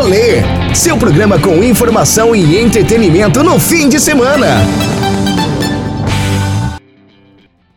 Rolê, 0.00 0.74
seu 0.76 0.96
programa 0.96 1.42
com 1.42 1.56
informação 1.56 2.32
e 2.32 2.56
entretenimento 2.56 3.42
no 3.42 3.58
fim 3.58 3.88
de 3.88 3.98
semana. 3.98 4.46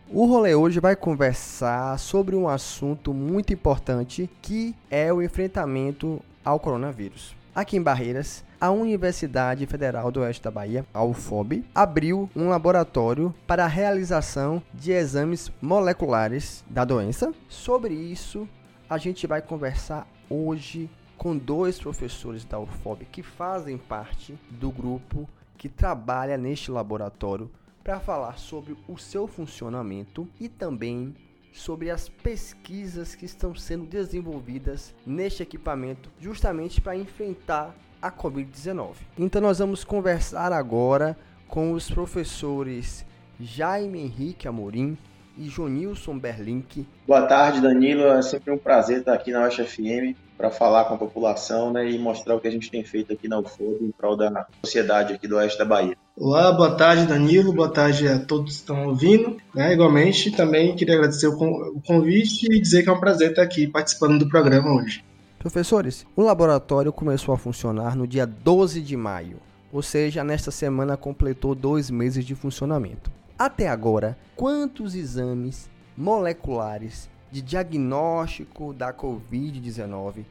O 0.08 0.28
rolê 0.28 0.54
hoje 0.54 0.80
vai 0.80 0.96
conversar 0.96 1.98
sobre 1.98 2.36
um 2.36 2.48
assunto 2.48 3.12
muito 3.12 3.52
importante 3.52 4.30
que 4.40 4.76
é 4.88 5.12
o 5.12 5.20
enfrentamento 5.20 6.22
ao 6.46 6.60
coronavírus. 6.60 7.36
Aqui 7.56 7.78
em 7.78 7.82
Barreiras, 7.82 8.44
a 8.62 8.70
Universidade 8.70 9.66
Federal 9.66 10.12
do 10.12 10.20
Oeste 10.20 10.44
da 10.44 10.52
Bahia, 10.52 10.86
a 10.94 11.04
UFOB, 11.04 11.66
abriu 11.74 12.30
um 12.36 12.50
laboratório 12.50 13.34
para 13.48 13.66
a 13.66 13.68
realização 13.68 14.62
de 14.72 14.92
exames 14.92 15.52
moleculares 15.60 16.64
da 16.70 16.86
doença. 16.86 17.34
Sobre 17.50 17.96
isso, 17.96 18.48
a 18.88 19.00
gente 19.00 19.26
vai 19.26 19.42
conversar 19.42 20.08
hoje 20.30 20.88
com 21.22 21.38
dois 21.38 21.78
professores 21.78 22.44
da 22.44 22.60
UFOB 22.60 23.06
que 23.06 23.22
fazem 23.22 23.78
parte 23.78 24.36
do 24.50 24.72
grupo 24.72 25.30
que 25.56 25.70
trabalha 25.70 26.36
neste 26.36 26.72
laboratório 26.72 27.48
para 27.84 28.00
falar 28.00 28.40
sobre 28.40 28.76
o 28.88 28.98
seu 28.98 29.28
funcionamento 29.28 30.28
e 30.40 30.50
também 30.50 31.14
sobre 31.54 31.92
as 31.92 32.10
pesquisas 32.10 33.14
que 33.14 33.26
estão 33.26 33.54
sendo 33.54 33.86
desenvolvidas 33.86 34.96
neste 35.06 35.44
equipamento, 35.44 36.10
justamente 36.20 36.82
para 36.82 36.96
enfrentar 36.96 37.76
a 38.02 38.12
Covid-19. 38.12 38.96
Então, 39.16 39.44
nós 39.44 39.60
vamos 39.60 39.84
conversar 39.84 40.52
agora 40.52 41.16
com 41.48 41.74
os 41.74 41.88
professores 41.88 43.06
Jaime 43.40 44.00
Henrique 44.00 44.48
Amorim 44.48 44.98
e 45.42 45.50
Jonilson 45.50 46.20
Berlink. 46.20 46.86
Boa 47.08 47.24
tarde, 47.24 47.60
Danilo. 47.60 48.04
É 48.04 48.22
sempre 48.22 48.52
um 48.54 48.58
prazer 48.58 49.00
estar 49.00 49.14
aqui 49.14 49.32
na 49.32 49.48
UFM 49.48 50.16
para 50.38 50.52
falar 50.52 50.86
com 50.86 50.96
a 50.96 50.98
população 50.98 51.74
né, 51.74 51.90
e 51.90 51.98
mostrar 51.98 52.36
o 52.36 52.40
que 52.40 52.48
a 52.48 52.52
gente 52.52 52.70
tem 52.70 52.84
feito 52.84 53.12
aqui 53.12 53.28
na 53.28 53.40
UFOB 53.40 53.78
em 53.82 53.92
prol 53.92 54.16
da 54.16 54.46
sociedade 54.64 55.14
aqui 55.14 55.28
do 55.28 55.36
Oeste 55.36 55.58
da 55.58 55.66
Bahia. 55.66 55.96
Olá, 56.16 56.52
boa 56.52 56.76
tarde, 56.76 57.06
Danilo. 57.06 57.54
Boa 57.54 57.70
tarde 57.70 58.08
a 58.08 58.20
todos 58.20 58.54
que 58.54 58.60
estão 58.60 58.88
ouvindo. 58.88 59.38
Né? 59.54 59.74
Igualmente, 59.74 60.32
também 60.32 60.76
queria 60.76 60.96
agradecer 60.96 61.28
o 61.28 61.82
convite 61.86 62.48
e 62.52 62.60
dizer 62.60 62.84
que 62.84 62.90
é 62.90 62.94
um 62.94 63.00
prazer 63.00 63.32
estar 63.32 63.44
aqui 63.44 63.68
participando 63.68 64.20
do 64.20 64.30
programa 64.30 64.76
hoje. 64.76 65.04
Professores, 65.40 66.06
o 66.16 66.22
laboratório 66.22 66.94
começou 66.94 67.34
a 67.34 67.38
funcionar 67.38 67.96
no 67.96 68.06
dia 68.06 68.28
12 68.28 68.80
de 68.82 68.96
maio, 68.96 69.38
ou 69.74 69.82
seja, 69.82 70.24
nesta 70.24 70.52
semana 70.52 70.96
completou 70.96 71.56
dois 71.56 71.90
meses 71.90 72.24
de 72.24 72.36
funcionamento. 72.36 73.12
Até 73.42 73.68
agora, 73.68 74.16
quantos 74.36 74.94
exames 74.94 75.68
moleculares 75.98 77.10
de 77.32 77.42
diagnóstico 77.42 78.72
da 78.72 78.94
Covid-19 78.94 80.26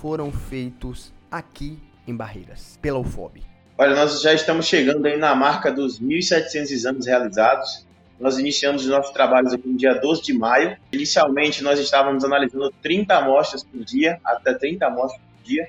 foram 0.00 0.32
feitos 0.32 1.12
aqui 1.30 1.78
em 2.08 2.16
Barreiras, 2.16 2.78
pela 2.80 2.98
UFOB? 2.98 3.42
Olha, 3.76 3.94
nós 3.94 4.22
já 4.22 4.32
estamos 4.32 4.64
chegando 4.64 5.04
aí 5.04 5.18
na 5.18 5.34
marca 5.34 5.70
dos 5.70 6.00
1.700 6.00 6.70
exames 6.70 7.04
realizados. 7.04 7.86
Nós 8.18 8.38
iniciamos 8.38 8.84
os 8.84 8.88
nossos 8.88 9.12
trabalhos 9.12 9.52
aqui 9.52 9.68
no 9.68 9.76
dia 9.76 9.92
12 10.00 10.22
de 10.22 10.32
maio. 10.32 10.74
Inicialmente, 10.90 11.62
nós 11.62 11.78
estávamos 11.78 12.24
analisando 12.24 12.72
30 12.80 13.14
amostras 13.14 13.62
por 13.62 13.84
dia, 13.84 14.18
até 14.24 14.54
30 14.54 14.86
amostras 14.86 15.20
por 15.20 15.46
dia. 15.46 15.68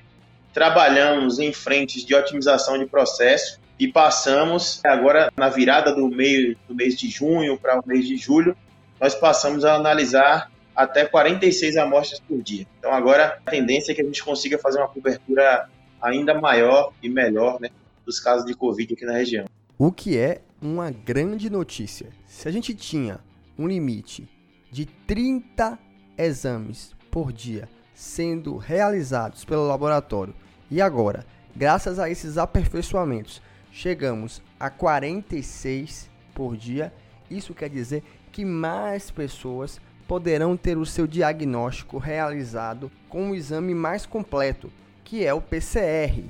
Trabalhamos 0.54 1.40
em 1.40 1.52
frentes 1.52 2.06
de 2.06 2.16
otimização 2.16 2.78
de 2.80 2.86
processo 2.86 3.60
e 3.80 3.88
passamos, 3.88 4.82
agora 4.86 5.32
na 5.36 5.50
virada 5.50 5.94
do, 5.94 6.08
meio, 6.08 6.58
do 6.68 6.74
mês 6.74 6.98
de 6.98 7.10
junho 7.10 7.58
para 7.58 7.80
o 7.80 7.84
mês 7.86 8.08
de 8.08 8.16
julho, 8.16 8.56
nós 9.00 9.14
passamos 9.16 9.66
a 9.66 9.76
analisar 9.76 10.52
até 10.76 11.06
46 11.06 11.78
amostras 11.78 12.20
por 12.20 12.42
dia. 12.42 12.66
Então 12.80 12.94
agora 12.94 13.40
a 13.46 13.52
tendência 13.52 13.92
é 13.92 13.96
que 13.96 14.02
a 14.02 14.06
gente 14.06 14.24
consiga 14.24 14.58
fazer 14.58 14.80
uma 14.80 14.88
cobertura 14.88 15.70
ainda 16.02 16.40
maior 16.40 16.94
e 17.02 17.10
melhor 17.10 17.60
né, 17.60 17.70
dos 18.06 18.20
casos 18.20 18.46
de 18.46 18.54
Covid 18.54 18.94
aqui 18.94 19.06
na 19.06 19.14
região. 19.14 19.46
O 19.78 19.92
que 19.92 20.18
é 20.18 20.42
uma 20.62 20.90
grande 20.90 21.50
notícia. 21.50 22.10
Se 22.26 22.48
a 22.48 22.52
gente 22.52 22.74
tinha 22.74 23.20
um 23.58 23.68
limite 23.68 24.28
de 24.72 24.86
30 24.86 25.78
exames 26.18 26.94
por 27.12 27.32
dia 27.32 27.68
sendo 27.94 28.58
realizados 28.58 29.46
pelo 29.46 29.68
laboratório 29.68 30.36
e 30.70 30.82
agora, 30.82 31.26
graças 31.56 32.00
a 32.00 32.10
esses 32.10 32.38
aperfeiçoamentos, 32.38 33.42
chegamos 33.76 34.42
a 34.58 34.70
46 34.70 36.10
por 36.34 36.56
dia, 36.56 36.94
isso 37.30 37.54
quer 37.54 37.70
dizer 37.70 38.04
que 38.32 38.46
mais 38.46 39.12
pessoas 39.12 39.82
poderão 40.08 40.56
ter 40.56 40.78
o 40.78 40.86
seu 40.86 41.06
diagnóstico 41.06 41.98
realizado 41.98 42.90
com 43.10 43.32
um 43.32 43.36
exame 43.36 43.76
mais 43.76 44.06
completo, 44.06 44.72
que 45.04 45.26
é 45.26 45.34
o 45.34 45.42
PCR. 45.42 46.24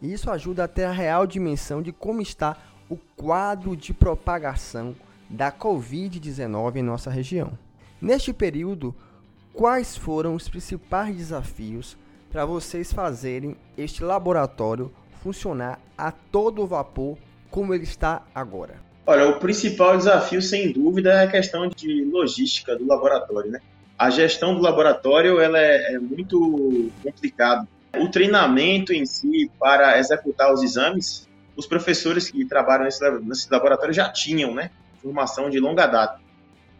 Isso 0.00 0.30
ajuda 0.30 0.64
a 0.64 0.68
ter 0.68 0.84
a 0.84 0.90
real 0.90 1.26
dimensão 1.26 1.82
de 1.82 1.92
como 1.92 2.22
está 2.22 2.56
o 2.88 2.96
quadro 3.14 3.76
de 3.76 3.92
propagação 3.92 4.96
da 5.28 5.52
Covid-19 5.52 6.76
em 6.76 6.82
nossa 6.82 7.10
região. 7.10 7.58
Neste 8.00 8.32
período, 8.32 8.94
quais 9.52 9.98
foram 9.98 10.34
os 10.34 10.48
principais 10.48 11.14
desafios 11.14 11.94
para 12.32 12.46
vocês 12.46 12.90
fazerem 12.90 13.54
este 13.76 14.02
laboratório 14.02 14.90
funcionar 15.26 15.80
a 15.98 16.12
todo 16.12 16.64
vapor 16.68 17.18
como 17.50 17.74
ele 17.74 17.82
está 17.82 18.22
agora? 18.32 18.76
Olha, 19.04 19.28
o 19.28 19.40
principal 19.40 19.96
desafio, 19.96 20.40
sem 20.40 20.70
dúvida, 20.70 21.12
é 21.14 21.24
a 21.24 21.30
questão 21.30 21.68
de 21.68 22.04
logística 22.04 22.76
do 22.76 22.86
laboratório, 22.86 23.50
né? 23.50 23.60
A 23.98 24.08
gestão 24.08 24.54
do 24.54 24.60
laboratório 24.62 25.40
ela 25.40 25.58
é, 25.58 25.94
é 25.94 25.98
muito 25.98 26.90
complicada. 27.02 27.66
O 27.96 28.08
treinamento 28.08 28.92
em 28.92 29.04
si 29.04 29.50
para 29.58 29.98
executar 29.98 30.52
os 30.52 30.62
exames, 30.62 31.28
os 31.56 31.66
professores 31.66 32.30
que 32.30 32.44
trabalham 32.44 32.84
nesse, 32.84 33.10
nesse 33.22 33.50
laboratório 33.50 33.94
já 33.94 34.08
tinham, 34.08 34.54
né? 34.54 34.70
Formação 35.02 35.50
de 35.50 35.58
longa 35.58 35.86
data. 35.86 36.20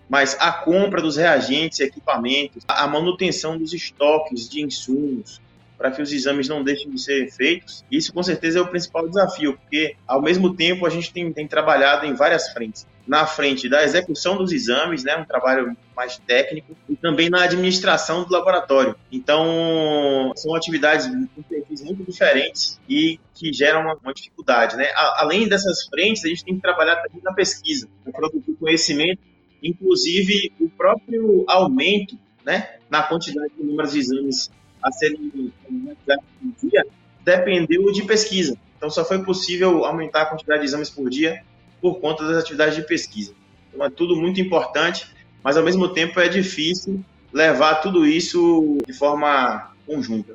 Mas 0.08 0.36
a 0.38 0.52
compra 0.52 1.02
dos 1.02 1.16
reagentes, 1.16 1.80
equipamentos, 1.80 2.62
a 2.68 2.86
manutenção 2.86 3.58
dos 3.58 3.72
estoques 3.72 4.48
de 4.48 4.62
insumos, 4.62 5.40
para 5.76 5.90
que 5.90 6.00
os 6.00 6.12
exames 6.12 6.48
não 6.48 6.62
deixem 6.62 6.90
de 6.90 7.00
ser 7.00 7.30
feitos. 7.30 7.84
Isso, 7.90 8.12
com 8.12 8.22
certeza, 8.22 8.58
é 8.58 8.62
o 8.62 8.66
principal 8.66 9.06
desafio, 9.08 9.56
porque, 9.58 9.96
ao 10.06 10.22
mesmo 10.22 10.54
tempo, 10.54 10.86
a 10.86 10.90
gente 10.90 11.12
tem, 11.12 11.32
tem 11.32 11.46
trabalhado 11.46 12.06
em 12.06 12.14
várias 12.14 12.48
frentes. 12.50 12.86
Na 13.06 13.24
frente 13.24 13.68
da 13.68 13.84
execução 13.84 14.36
dos 14.36 14.50
exames, 14.50 15.04
né, 15.04 15.16
um 15.16 15.24
trabalho 15.24 15.76
mais 15.94 16.18
técnico, 16.18 16.76
e 16.88 16.96
também 16.96 17.30
na 17.30 17.44
administração 17.44 18.24
do 18.24 18.32
laboratório. 18.32 18.96
Então, 19.12 20.32
são 20.34 20.54
atividades 20.54 21.06
muito 21.06 22.04
diferentes 22.04 22.80
e 22.88 23.20
que 23.34 23.52
geram 23.52 23.82
uma, 23.82 23.94
uma 23.94 24.12
dificuldade. 24.12 24.76
Né? 24.76 24.90
além 24.94 25.48
dessas 25.48 25.86
frentes, 25.86 26.24
a 26.24 26.28
gente 26.28 26.44
tem 26.44 26.56
que 26.56 26.62
trabalhar 26.62 26.96
também 26.96 27.20
na 27.22 27.32
pesquisa, 27.32 27.88
para 28.02 28.12
produzir 28.12 28.54
conhecimento, 28.54 29.20
inclusive 29.62 30.52
o 30.60 30.68
próprio 30.68 31.44
aumento 31.48 32.18
né, 32.44 32.76
na 32.88 33.02
quantidade 33.02 33.52
de 33.56 33.64
números 33.64 33.92
de 33.92 33.98
exames 33.98 34.50
a 34.86 34.92
serem 34.92 35.52
realizados 35.68 36.24
por 36.40 36.68
dia 36.68 36.86
dependeu 37.24 37.90
de 37.90 38.04
pesquisa. 38.04 38.56
Então, 38.76 38.88
só 38.88 39.04
foi 39.04 39.22
possível 39.24 39.84
aumentar 39.84 40.22
a 40.22 40.26
quantidade 40.26 40.60
de 40.60 40.66
exames 40.66 40.88
por 40.88 41.10
dia 41.10 41.42
por 41.80 42.00
conta 42.00 42.24
das 42.26 42.38
atividades 42.38 42.76
de 42.76 42.82
pesquisa. 42.82 43.32
Então, 43.68 43.84
é 43.84 43.90
tudo 43.90 44.14
muito 44.14 44.40
importante, 44.40 45.06
mas 45.42 45.56
ao 45.56 45.64
mesmo 45.64 45.88
tempo 45.88 46.20
é 46.20 46.28
difícil 46.28 47.04
levar 47.32 47.76
tudo 47.76 48.06
isso 48.06 48.78
de 48.86 48.92
forma 48.92 49.72
conjunta. 49.84 50.34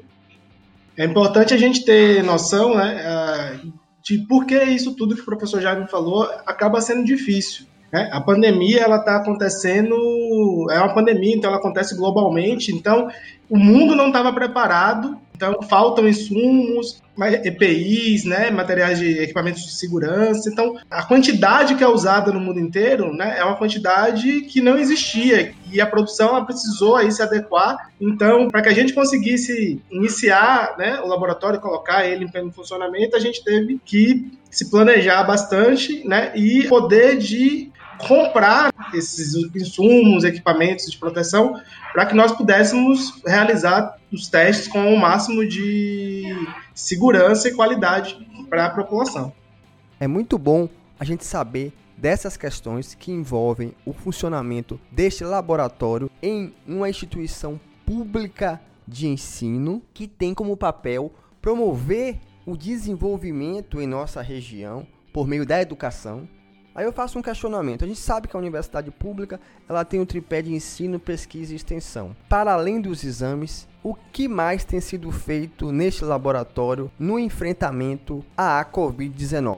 É 0.97 1.05
importante 1.05 1.53
a 1.53 1.57
gente 1.57 1.85
ter 1.85 2.21
noção 2.23 2.75
né, 2.75 3.61
de 4.03 4.19
por 4.27 4.45
que 4.45 4.61
isso 4.63 4.93
tudo 4.95 5.15
que 5.15 5.21
o 5.21 5.25
professor 5.25 5.61
Jaime 5.61 5.87
falou 5.87 6.23
acaba 6.45 6.81
sendo 6.81 7.05
difícil. 7.05 7.65
Né? 7.91 8.09
A 8.11 8.19
pandemia 8.19 8.81
ela 8.81 8.97
está 8.97 9.17
acontecendo, 9.17 9.95
é 10.69 10.77
uma 10.77 10.93
pandemia, 10.93 11.35
então 11.35 11.49
ela 11.49 11.59
acontece 11.59 11.95
globalmente. 11.95 12.71
Então 12.71 13.09
o 13.49 13.57
mundo 13.57 13.95
não 13.95 14.07
estava 14.07 14.31
preparado, 14.31 15.17
então 15.35 15.59
faltam 15.63 16.07
insumos, 16.07 17.01
EPIs, 17.43 18.25
né, 18.25 18.49
materiais 18.51 18.99
de 18.99 19.19
equipamentos 19.19 19.63
de 19.63 19.71
segurança. 19.71 20.49
Então 20.49 20.77
a 20.89 21.03
quantidade 21.03 21.75
que 21.75 21.83
é 21.83 21.87
usada 21.87 22.31
no 22.31 22.39
mundo 22.39 22.59
inteiro, 22.59 23.13
né, 23.13 23.35
é 23.37 23.43
uma 23.43 23.55
quantidade 23.55 24.41
que 24.41 24.61
não 24.61 24.77
existia 24.77 25.53
e 25.71 25.81
a 25.81 25.85
produção 25.85 26.45
precisou 26.45 26.95
aí 26.95 27.11
se 27.11 27.21
adequar. 27.21 27.91
Então 27.99 28.47
para 28.47 28.61
que 28.61 28.69
a 28.69 28.73
gente 28.73 28.93
conseguisse 28.93 29.81
iniciar, 29.89 30.75
né, 30.77 30.99
o 31.01 31.07
laboratório, 31.07 31.59
colocar 31.59 32.05
ele 32.05 32.25
em 32.25 32.51
funcionamento, 32.51 33.15
a 33.15 33.19
gente 33.19 33.43
teve 33.43 33.79
que 33.83 34.31
se 34.49 34.69
planejar 34.69 35.23
bastante, 35.23 36.07
né, 36.07 36.31
e 36.35 36.67
poder 36.67 37.17
de 37.17 37.71
comprar 38.07 38.71
esses 38.93 39.33
insumos, 39.55 40.23
equipamentos 40.23 40.89
de 40.89 40.97
proteção, 40.97 41.59
para 41.93 42.05
que 42.05 42.15
nós 42.15 42.31
pudéssemos 42.31 43.21
realizar 43.25 43.97
os 44.11 44.27
testes 44.27 44.67
com 44.67 44.93
o 44.93 44.99
máximo 44.99 45.47
de 45.47 46.25
segurança 46.73 47.47
e 47.47 47.53
qualidade 47.53 48.27
para 48.49 48.65
a 48.65 48.69
população. 48.69 49.33
É 49.99 50.07
muito 50.07 50.37
bom 50.37 50.67
a 50.99 51.05
gente 51.05 51.23
saber 51.25 51.73
dessas 51.97 52.35
questões 52.35 52.95
que 52.95 53.11
envolvem 53.11 53.73
o 53.85 53.93
funcionamento 53.93 54.79
deste 54.91 55.23
laboratório 55.23 56.09
em 56.21 56.53
uma 56.67 56.89
instituição 56.89 57.59
pública 57.85 58.59
de 58.87 59.07
ensino 59.07 59.81
que 59.93 60.07
tem 60.07 60.33
como 60.33 60.57
papel 60.57 61.13
promover 61.41 62.17
o 62.45 62.57
desenvolvimento 62.57 63.79
em 63.79 63.87
nossa 63.87 64.21
região 64.21 64.85
por 65.13 65.27
meio 65.27 65.45
da 65.45 65.61
educação. 65.61 66.27
Aí 66.73 66.85
eu 66.85 66.93
faço 66.93 67.19
um 67.19 67.21
questionamento. 67.21 67.83
A 67.83 67.87
gente 67.87 67.99
sabe 67.99 68.27
que 68.27 68.35
a 68.35 68.39
universidade 68.39 68.89
pública 68.91 69.39
ela 69.67 69.83
tem 69.83 69.99
o 69.99 70.03
um 70.03 70.05
tripé 70.05 70.41
de 70.41 70.53
ensino, 70.53 70.99
pesquisa 70.99 71.51
e 71.51 71.55
extensão. 71.55 72.15
Para 72.29 72.53
além 72.53 72.79
dos 72.79 73.03
exames, 73.03 73.67
o 73.83 73.93
que 73.93 74.27
mais 74.27 74.63
tem 74.63 74.79
sido 74.79 75.11
feito 75.11 75.71
neste 75.71 76.05
laboratório 76.05 76.89
no 76.97 77.19
enfrentamento 77.19 78.23
à 78.37 78.63
Covid-19? 78.63 79.57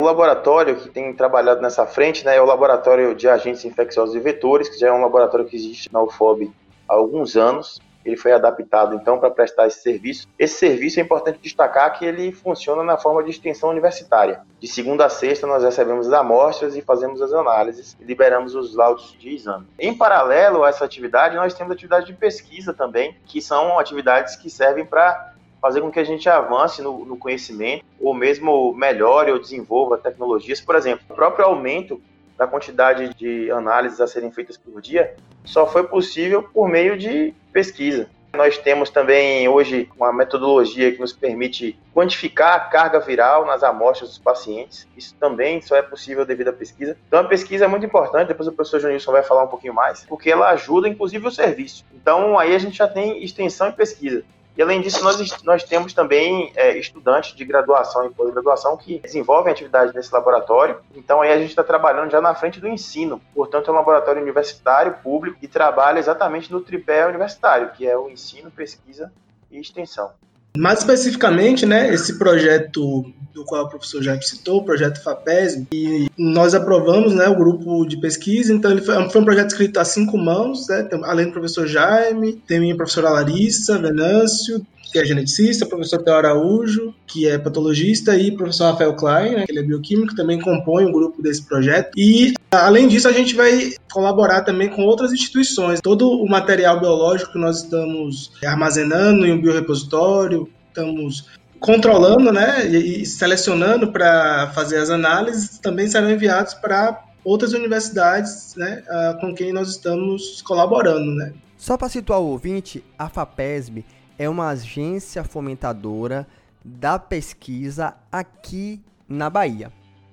O 0.00 0.04
laboratório 0.04 0.74
que 0.76 0.88
tem 0.88 1.14
trabalhado 1.14 1.62
nessa 1.62 1.86
frente 1.86 2.24
né, 2.24 2.36
é 2.36 2.42
o 2.42 2.44
Laboratório 2.44 3.14
de 3.14 3.28
Agentes 3.28 3.64
Infecciosos 3.64 4.14
e 4.16 4.18
Vetores, 4.18 4.68
que 4.68 4.76
já 4.76 4.88
é 4.88 4.92
um 4.92 5.00
laboratório 5.00 5.46
que 5.46 5.54
existe 5.54 5.92
na 5.92 6.02
UFOB 6.02 6.50
há 6.88 6.94
alguns 6.94 7.36
anos 7.36 7.80
ele 8.04 8.16
foi 8.16 8.32
adaptado 8.32 8.94
então 8.94 9.18
para 9.18 9.30
prestar 9.30 9.66
esse 9.66 9.80
serviço. 9.80 10.28
Esse 10.38 10.58
serviço 10.58 11.00
é 11.00 11.02
importante 11.02 11.38
destacar 11.40 11.98
que 11.98 12.04
ele 12.04 12.32
funciona 12.32 12.82
na 12.82 12.96
forma 12.96 13.22
de 13.22 13.30
extensão 13.30 13.70
universitária. 13.70 14.42
De 14.60 14.68
segunda 14.68 15.06
a 15.06 15.08
sexta 15.08 15.46
nós 15.46 15.62
recebemos 15.62 16.06
as 16.06 16.12
amostras 16.12 16.76
e 16.76 16.82
fazemos 16.82 17.22
as 17.22 17.32
análises 17.32 17.96
e 18.00 18.04
liberamos 18.04 18.54
os 18.54 18.74
laudos 18.74 19.16
de 19.18 19.34
exame. 19.34 19.66
Em 19.78 19.96
paralelo 19.96 20.64
a 20.64 20.68
essa 20.68 20.84
atividade, 20.84 21.36
nós 21.36 21.54
temos 21.54 21.72
atividades 21.72 22.06
de 22.06 22.12
pesquisa 22.12 22.72
também, 22.72 23.16
que 23.26 23.40
são 23.40 23.78
atividades 23.78 24.36
que 24.36 24.50
servem 24.50 24.84
para 24.84 25.34
fazer 25.60 25.80
com 25.80 25.90
que 25.90 25.98
a 25.98 26.04
gente 26.04 26.28
avance 26.28 26.82
no, 26.82 27.06
no, 27.06 27.16
conhecimento, 27.16 27.86
ou 27.98 28.12
mesmo 28.12 28.74
melhore 28.74 29.32
ou 29.32 29.38
desenvolva 29.38 29.96
tecnologias. 29.96 30.60
Por 30.60 30.76
exemplo, 30.76 31.06
o 31.08 31.14
próprio 31.14 31.46
aumento 31.46 32.02
da 32.36 32.46
quantidade 32.46 33.14
de 33.14 33.50
análises 33.50 33.98
a 33.98 34.06
serem 34.06 34.30
feitas 34.30 34.58
por 34.58 34.82
dia 34.82 35.14
só 35.42 35.66
foi 35.66 35.84
possível 35.84 36.42
por 36.42 36.68
meio 36.68 36.98
de 36.98 37.32
pesquisa. 37.54 38.08
Nós 38.34 38.58
temos 38.58 38.90
também 38.90 39.48
hoje 39.48 39.88
uma 39.96 40.12
metodologia 40.12 40.90
que 40.90 41.00
nos 41.00 41.12
permite 41.12 41.78
quantificar 41.94 42.54
a 42.54 42.60
carga 42.60 42.98
viral 42.98 43.46
nas 43.46 43.62
amostras 43.62 44.08
dos 44.08 44.18
pacientes. 44.18 44.88
Isso 44.96 45.14
também 45.20 45.62
só 45.62 45.76
é 45.76 45.82
possível 45.82 46.26
devido 46.26 46.48
à 46.48 46.52
pesquisa. 46.52 46.96
Então 47.06 47.20
a 47.20 47.24
pesquisa 47.24 47.66
é 47.66 47.68
muito 47.68 47.86
importante, 47.86 48.26
depois 48.26 48.48
o 48.48 48.52
professor 48.52 48.80
Jonilson 48.80 49.12
vai 49.12 49.22
falar 49.22 49.44
um 49.44 49.48
pouquinho 49.48 49.72
mais, 49.72 50.04
porque 50.04 50.32
ela 50.32 50.50
ajuda 50.50 50.88
inclusive 50.88 51.28
o 51.28 51.30
serviço. 51.30 51.84
Então 51.94 52.36
aí 52.36 52.56
a 52.56 52.58
gente 52.58 52.76
já 52.76 52.88
tem 52.88 53.22
extensão 53.22 53.68
e 53.68 53.72
pesquisa. 53.72 54.24
E 54.56 54.62
além 54.62 54.80
disso, 54.80 55.02
nós, 55.02 55.42
nós 55.42 55.64
temos 55.64 55.92
também 55.92 56.52
é, 56.54 56.78
estudantes 56.78 57.34
de 57.34 57.44
graduação 57.44 58.06
e 58.06 58.10
pós-graduação 58.10 58.76
que 58.76 59.00
desenvolvem 59.00 59.52
atividade 59.52 59.92
nesse 59.92 60.12
laboratório. 60.12 60.78
Então 60.94 61.20
aí 61.20 61.32
a 61.32 61.38
gente 61.38 61.50
está 61.50 61.64
trabalhando 61.64 62.10
já 62.10 62.20
na 62.20 62.34
frente 62.34 62.60
do 62.60 62.68
ensino. 62.68 63.20
Portanto, 63.34 63.68
é 63.68 63.72
um 63.72 63.76
laboratório 63.76 64.22
universitário, 64.22 64.94
público, 65.02 65.38
e 65.42 65.48
trabalha 65.48 65.98
exatamente 65.98 66.52
no 66.52 66.60
tripé 66.60 67.04
universitário, 67.06 67.70
que 67.72 67.86
é 67.86 67.98
o 67.98 68.08
ensino, 68.08 68.50
pesquisa 68.50 69.12
e 69.50 69.58
extensão. 69.58 70.12
Mais 70.56 70.78
especificamente, 70.78 71.66
né, 71.66 71.92
esse 71.92 72.16
projeto 72.16 73.04
do 73.34 73.44
qual 73.44 73.64
o 73.64 73.68
professor 73.68 74.00
já 74.00 74.20
citou, 74.20 74.60
o 74.60 74.64
projeto 74.64 75.02
FAPES, 75.02 75.64
e 75.72 76.08
nós 76.16 76.54
aprovamos 76.54 77.12
né, 77.12 77.26
o 77.26 77.36
grupo 77.36 77.84
de 77.84 77.96
pesquisa, 77.96 78.54
então 78.54 78.70
ele 78.70 78.80
foi, 78.80 78.94
foi 79.10 79.20
um 79.20 79.24
projeto 79.24 79.50
escrito 79.50 79.80
a 79.80 79.84
cinco 79.84 80.16
mãos, 80.16 80.68
né, 80.68 80.88
além 81.02 81.26
do 81.26 81.32
professor 81.32 81.66
Jaime, 81.66 82.40
tem 82.46 82.70
a 82.70 82.76
professora 82.76 83.10
Larissa 83.10 83.76
Venâncio, 83.78 84.64
que 84.92 84.98
é 85.00 85.04
geneticista, 85.04 85.64
o 85.64 85.68
professor 85.68 86.00
Theo 86.04 86.14
Araújo, 86.14 86.94
que 87.04 87.26
é 87.26 87.36
patologista, 87.36 88.16
e 88.16 88.30
o 88.30 88.36
professor 88.36 88.70
Rafael 88.70 88.94
Klein, 88.94 89.34
né, 89.34 89.44
que 89.44 89.50
ele 89.50 89.58
é 89.58 89.62
bioquímico, 89.64 90.14
também 90.14 90.40
compõe 90.40 90.86
um 90.86 90.92
grupo 90.92 91.20
desse 91.20 91.42
projeto. 91.42 91.90
E, 91.96 92.32
além 92.60 92.88
disso, 92.88 93.08
a 93.08 93.12
gente 93.12 93.34
vai 93.34 93.72
colaborar 93.92 94.42
também 94.42 94.68
com 94.68 94.82
outras 94.82 95.12
instituições. 95.12 95.80
Todo 95.80 96.10
o 96.10 96.28
material 96.28 96.80
biológico 96.80 97.32
que 97.32 97.38
nós 97.38 97.62
estamos 97.62 98.32
armazenando 98.44 99.26
em 99.26 99.32
um 99.32 99.40
biorepositório, 99.40 100.48
estamos 100.68 101.28
controlando 101.60 102.30
né, 102.30 102.66
e 102.66 103.06
selecionando 103.06 103.90
para 103.90 104.50
fazer 104.54 104.78
as 104.78 104.90
análises, 104.90 105.58
também 105.58 105.88
serão 105.88 106.10
enviados 106.10 106.52
para 106.54 107.02
outras 107.24 107.52
universidades 107.54 108.54
né, 108.56 108.82
com 109.20 109.34
quem 109.34 109.52
nós 109.52 109.70
estamos 109.70 110.42
colaborando. 110.42 111.10
Né. 111.14 111.32
Só 111.56 111.78
para 111.78 111.88
situar 111.88 112.20
o 112.20 112.26
ouvinte, 112.26 112.84
a 112.98 113.08
FAPESB 113.08 113.84
é 114.18 114.28
uma 114.28 114.48
agência 114.48 115.24
fomentadora 115.24 116.26
da 116.62 116.98
pesquisa 116.98 117.94
aqui 118.12 118.80
na 119.08 119.30
Bahia. 119.30 119.72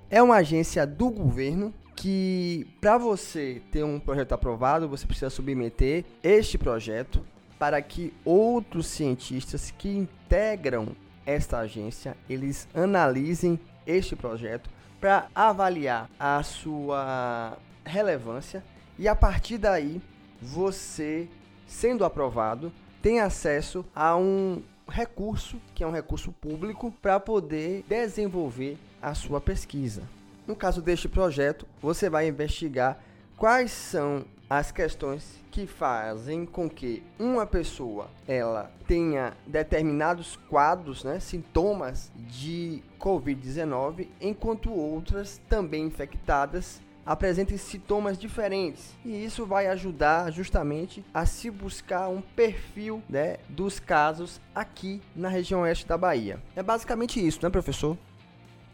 É 0.10 0.22
uma 0.22 0.38
agência 0.38 0.86
do 0.86 1.10
governo 1.10 1.74
que, 1.96 2.68
para 2.80 2.98
você 2.98 3.62
ter 3.72 3.84
um 3.84 4.00
projeto 4.00 4.34
aprovado, 4.34 4.88
você 4.88 5.06
precisa 5.06 5.30
submeter 5.30 6.06
este 6.24 6.58
projeto 6.58 7.26
para 7.60 7.82
que 7.82 8.14
outros 8.26 8.88
cientistas 8.88 9.72
que 9.72 9.90
integram 9.90 10.96
esta 11.26 11.60
agência 11.60 12.18
eles 12.28 12.68
analisem 12.74 13.60
este 13.86 14.16
projeto 14.16 14.70
para 15.00 15.28
avaliar 15.36 16.10
a 16.20 16.42
sua 16.44 17.58
relevância 17.86 18.64
e 18.98 19.08
a 19.08 19.16
partir 19.16 19.58
daí 19.58 20.02
você 20.42 21.28
sendo 21.68 22.04
aprovado 22.04 22.72
tem 23.02 23.20
acesso 23.20 23.86
a 23.96 24.16
um 24.16 24.62
recurso, 24.88 25.60
que 25.74 25.84
é 25.84 25.88
um 25.88 25.92
recurso 25.92 26.32
público, 26.32 26.92
para 27.02 27.20
poder 27.20 27.84
desenvolver 27.88 28.78
a 29.02 29.16
sua 29.16 29.42
pesquisa. 29.42 30.04
No 30.52 30.58
caso 30.58 30.82
deste 30.82 31.08
projeto, 31.08 31.66
você 31.82 32.10
vai 32.10 32.28
investigar 32.28 33.00
quais 33.38 33.72
são 33.72 34.26
as 34.50 34.70
questões 34.70 35.42
que 35.50 35.66
fazem 35.66 36.46
com 36.46 36.70
que 36.70 37.02
uma 37.18 37.46
pessoa 37.46 38.10
ela 38.28 38.70
tenha 38.86 39.32
determinados 39.48 40.36
quadros, 40.50 41.06
né, 41.06 41.22
sintomas 41.22 42.12
de 42.18 42.84
COVID-19, 43.00 44.10
enquanto 44.20 44.74
outras 44.74 45.40
também 45.48 45.86
infectadas 45.86 46.82
apresentem 47.06 47.58
sintomas 47.58 48.18
diferentes 48.18 48.94
e 49.06 49.24
isso 49.24 49.46
vai 49.46 49.68
ajudar 49.68 50.32
justamente 50.32 51.04
a 51.14 51.26
se 51.26 51.50
buscar 51.50 52.10
um 52.10 52.22
perfil 52.22 53.02
né, 53.10 53.38
dos 53.48 53.80
casos 53.80 54.42
aqui 54.54 55.02
na 55.16 55.30
região 55.30 55.62
oeste 55.62 55.88
da 55.88 55.98
Bahia. 55.98 56.44
É 56.58 56.62
basicamente 56.62 57.26
isso, 57.26 57.40
né, 57.42 57.50
professor? 57.50 57.98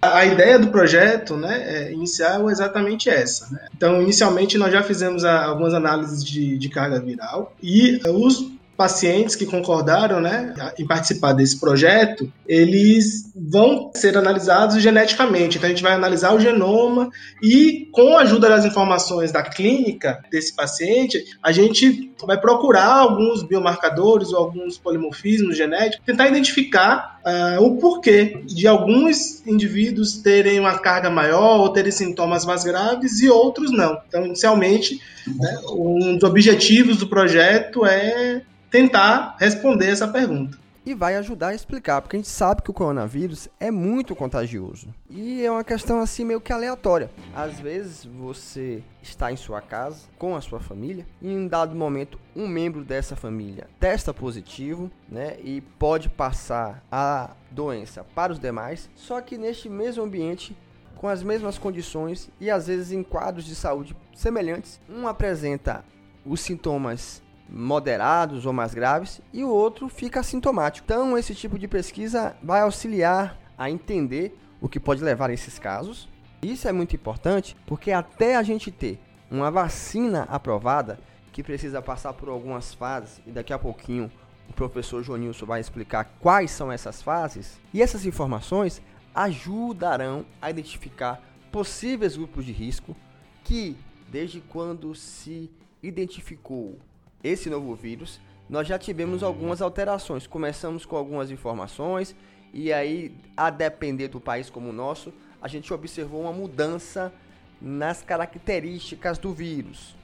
A 0.01 0.25
ideia 0.25 0.59
do 0.59 0.67
projeto 0.67 1.35
né, 1.35 1.63
é, 1.65 1.91
inicial 1.91 2.49
é 2.49 2.51
exatamente 2.51 3.09
essa. 3.09 3.47
Né? 3.51 3.67
Então, 3.75 4.01
inicialmente, 4.01 4.57
nós 4.57 4.71
já 4.71 4.83
fizemos 4.83 5.23
algumas 5.23 5.73
análises 5.73 6.23
de, 6.23 6.57
de 6.57 6.69
carga 6.69 6.99
viral 6.99 7.55
e 7.61 7.99
os 8.05 8.56
pacientes 8.77 9.35
que 9.35 9.45
concordaram 9.45 10.21
né, 10.21 10.53
em 10.77 10.85
participar 10.85 11.33
desse 11.33 11.59
projeto, 11.59 12.31
eles 12.47 13.31
vão 13.35 13.91
ser 13.95 14.15
analisados 14.15 14.81
geneticamente. 14.81 15.57
Então, 15.57 15.67
a 15.67 15.71
gente 15.71 15.81
vai 15.81 15.93
analisar 15.93 16.33
o 16.33 16.39
genoma 16.39 17.09
e, 17.41 17.89
com 17.91 18.15
a 18.15 18.21
ajuda 18.21 18.47
das 18.47 18.65
informações 18.65 19.31
da 19.31 19.41
clínica 19.41 20.23
desse 20.31 20.55
paciente, 20.55 21.25
a 21.41 21.51
gente 21.51 22.11
vai 22.23 22.39
procurar 22.39 22.93
alguns 22.93 23.41
biomarcadores 23.41 24.31
ou 24.31 24.37
alguns 24.37 24.77
polimorfismos 24.77 25.57
genéticos, 25.57 26.05
tentar 26.05 26.27
identificar 26.27 27.19
uh, 27.25 27.63
o 27.63 27.77
porquê 27.77 28.41
de 28.45 28.67
alguns 28.67 29.45
indivíduos 29.45 30.17
terem 30.17 30.59
uma 30.59 30.77
carga 30.77 31.09
maior 31.09 31.61
ou 31.61 31.69
terem 31.69 31.91
sintomas 31.91 32.45
mais 32.45 32.63
graves 32.63 33.21
e 33.21 33.29
outros 33.29 33.71
não. 33.71 33.99
Então, 34.07 34.25
inicialmente, 34.25 35.01
né, 35.25 35.59
um 35.71 36.15
dos 36.15 36.29
objetivos 36.29 36.97
do 36.97 37.07
projeto 37.07 37.83
é 37.83 38.43
tentar 38.69 39.35
responder 39.39 39.89
essa 39.89 40.07
pergunta. 40.07 40.57
E 40.85 40.93
vai 40.93 41.17
ajudar 41.17 41.49
a 41.49 41.53
explicar, 41.53 42.01
porque 42.01 42.15
a 42.15 42.19
gente 42.19 42.29
sabe 42.29 42.61
que 42.61 42.69
o 42.69 42.73
coronavírus 42.73 43.49
é 43.59 43.69
muito 43.69 44.15
contagioso. 44.15 44.87
E 45.09 45.43
é 45.45 45.51
uma 45.51 45.63
questão 45.63 45.99
assim 45.99 46.23
meio 46.23 46.39
que 46.39 46.53
aleatória. 46.53 47.09
Às 47.35 47.59
vezes 47.59 48.05
você 48.05 48.81
está 49.03 49.29
em 49.29 49.35
sua 49.35 49.59
casa 49.59 50.05
com 50.17 50.33
a 50.33 50.39
sua 50.39 50.61
família 50.61 51.05
e 51.21 51.27
em 51.27 51.39
um 51.39 51.47
dado 51.49 51.75
momento 51.75 52.17
um 52.33 52.47
membro 52.47 52.85
dessa 52.85 53.17
família 53.17 53.67
testa 53.81 54.13
positivo, 54.13 54.89
né, 55.09 55.35
e 55.43 55.59
pode 55.59 56.07
passar 56.07 56.81
a 56.89 57.31
doença 57.51 58.05
para 58.15 58.31
os 58.31 58.39
demais. 58.39 58.89
Só 58.95 59.19
que 59.19 59.37
neste 59.37 59.67
mesmo 59.67 60.03
ambiente 60.03 60.55
com 60.95 61.09
as 61.09 61.21
mesmas 61.21 61.57
condições 61.57 62.29
e 62.39 62.49
às 62.49 62.67
vezes 62.67 62.93
em 62.93 63.03
quadros 63.03 63.45
de 63.45 63.55
saúde 63.55 63.93
semelhantes, 64.15 64.79
um 64.89 65.05
apresenta 65.05 65.83
os 66.25 66.39
sintomas 66.39 67.21
moderados 67.49 68.45
ou 68.45 68.53
mais 68.53 68.73
graves 68.73 69.21
e 69.33 69.43
o 69.43 69.49
outro 69.49 69.87
fica 69.89 70.19
assintomático. 70.19 70.85
Então, 70.85 71.17
esse 71.17 71.33
tipo 71.33 71.57
de 71.57 71.67
pesquisa 71.67 72.35
vai 72.43 72.61
auxiliar 72.61 73.37
a 73.57 73.69
entender 73.69 74.37
o 74.59 74.67
que 74.67 74.79
pode 74.79 75.03
levar 75.03 75.29
a 75.29 75.33
esses 75.33 75.57
casos. 75.57 76.09
Isso 76.41 76.67
é 76.67 76.71
muito 76.71 76.95
importante 76.95 77.55
porque 77.65 77.91
até 77.91 78.35
a 78.35 78.43
gente 78.43 78.71
ter 78.71 78.99
uma 79.29 79.51
vacina 79.51 80.23
aprovada, 80.23 80.99
que 81.31 81.43
precisa 81.43 81.81
passar 81.81 82.13
por 82.13 82.29
algumas 82.29 82.73
fases, 82.73 83.21
e 83.25 83.31
daqui 83.31 83.53
a 83.53 83.59
pouquinho 83.59 84.11
o 84.49 84.53
professor 84.53 85.03
Jonilson 85.03 85.45
vai 85.45 85.59
explicar 85.59 86.05
quais 86.19 86.49
são 86.49 86.71
essas 86.71 87.01
fases, 87.01 87.59
e 87.73 87.81
essas 87.81 88.05
informações 88.05 88.81
ajudarão 89.13 90.25
a 90.41 90.49
identificar 90.49 91.21
possíveis 91.51 92.15
grupos 92.15 92.45
de 92.45 92.51
risco 92.51 92.95
que, 93.43 93.77
desde 94.09 94.41
quando 94.41 94.95
se 94.95 95.51
identificou 95.81 96.79
esse 97.27 97.49
novo 97.49 97.75
vírus 97.75 98.19
nós 98.49 98.67
já 98.67 98.79
tivemos 98.79 99.23
algumas 99.23 99.61
alterações. 99.61 100.25
Começamos 100.25 100.85
com 100.85 100.95
algumas 100.95 101.29
informações 101.31 102.15
e 102.53 102.71
aí, 102.71 103.13
a 103.35 103.49
depender 103.49 104.07
do 104.07 104.19
país 104.19 104.49
como 104.49 104.69
o 104.69 104.73
nosso, 104.73 105.13
a 105.41 105.47
gente 105.47 105.73
observou 105.73 106.21
uma 106.21 106.31
mudança 106.31 107.13
nas 107.61 108.01
características 108.01 109.17
do 109.17 109.33
vírus. 109.33 109.95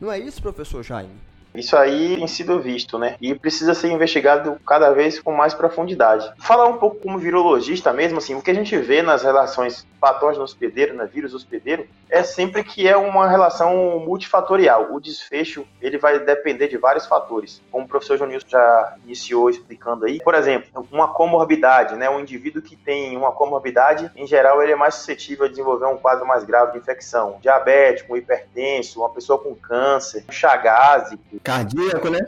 Não 0.00 0.10
é 0.10 0.18
isso, 0.18 0.40
professor 0.40 0.82
Jaime? 0.82 1.31
Isso 1.54 1.76
aí 1.76 2.16
tem 2.16 2.26
sido 2.26 2.60
visto, 2.60 2.98
né? 2.98 3.16
E 3.20 3.34
precisa 3.34 3.74
ser 3.74 3.90
investigado 3.90 4.58
cada 4.66 4.90
vez 4.90 5.20
com 5.20 5.32
mais 5.32 5.54
profundidade. 5.54 6.32
Falar 6.38 6.66
um 6.66 6.78
pouco 6.78 6.96
como 6.96 7.18
virologista 7.18 7.92
mesmo, 7.92 8.18
assim, 8.18 8.34
o 8.34 8.42
que 8.42 8.50
a 8.50 8.54
gente 8.54 8.76
vê 8.76 9.02
nas 9.02 9.22
relações 9.22 9.86
patógeno 10.00 10.42
hospedeiro, 10.42 10.94
né, 10.94 11.06
vírus 11.06 11.32
hospedeiro, 11.32 11.86
é 12.10 12.24
sempre 12.24 12.64
que 12.64 12.88
é 12.88 12.96
uma 12.96 13.28
relação 13.28 14.00
multifatorial. 14.00 14.92
O 14.92 15.00
desfecho, 15.00 15.64
ele 15.80 15.96
vai 15.96 16.18
depender 16.18 16.66
de 16.66 16.76
vários 16.76 17.06
fatores. 17.06 17.62
Como 17.70 17.84
o 17.84 17.88
professor 17.88 18.18
Jonilson 18.18 18.48
já 18.48 18.96
iniciou 19.04 19.48
explicando 19.48 20.04
aí. 20.04 20.18
Por 20.22 20.34
exemplo, 20.34 20.86
uma 20.90 21.14
comorbidade, 21.14 21.94
né? 21.94 22.10
Um 22.10 22.20
indivíduo 22.20 22.60
que 22.60 22.74
tem 22.76 23.16
uma 23.16 23.30
comorbidade, 23.30 24.10
em 24.16 24.26
geral, 24.26 24.60
ele 24.60 24.72
é 24.72 24.76
mais 24.76 24.96
suscetível 24.96 25.46
a 25.46 25.48
desenvolver 25.48 25.86
um 25.86 25.96
quadro 25.96 26.26
mais 26.26 26.42
grave 26.42 26.72
de 26.72 26.78
infecção. 26.78 27.38
Diabético, 27.40 28.16
hipertenso, 28.16 29.00
uma 29.00 29.10
pessoa 29.10 29.38
com 29.38 29.54
câncer, 29.54 30.24
chagásico. 30.30 31.22
Cardíaco, 31.42 32.08
né? 32.08 32.20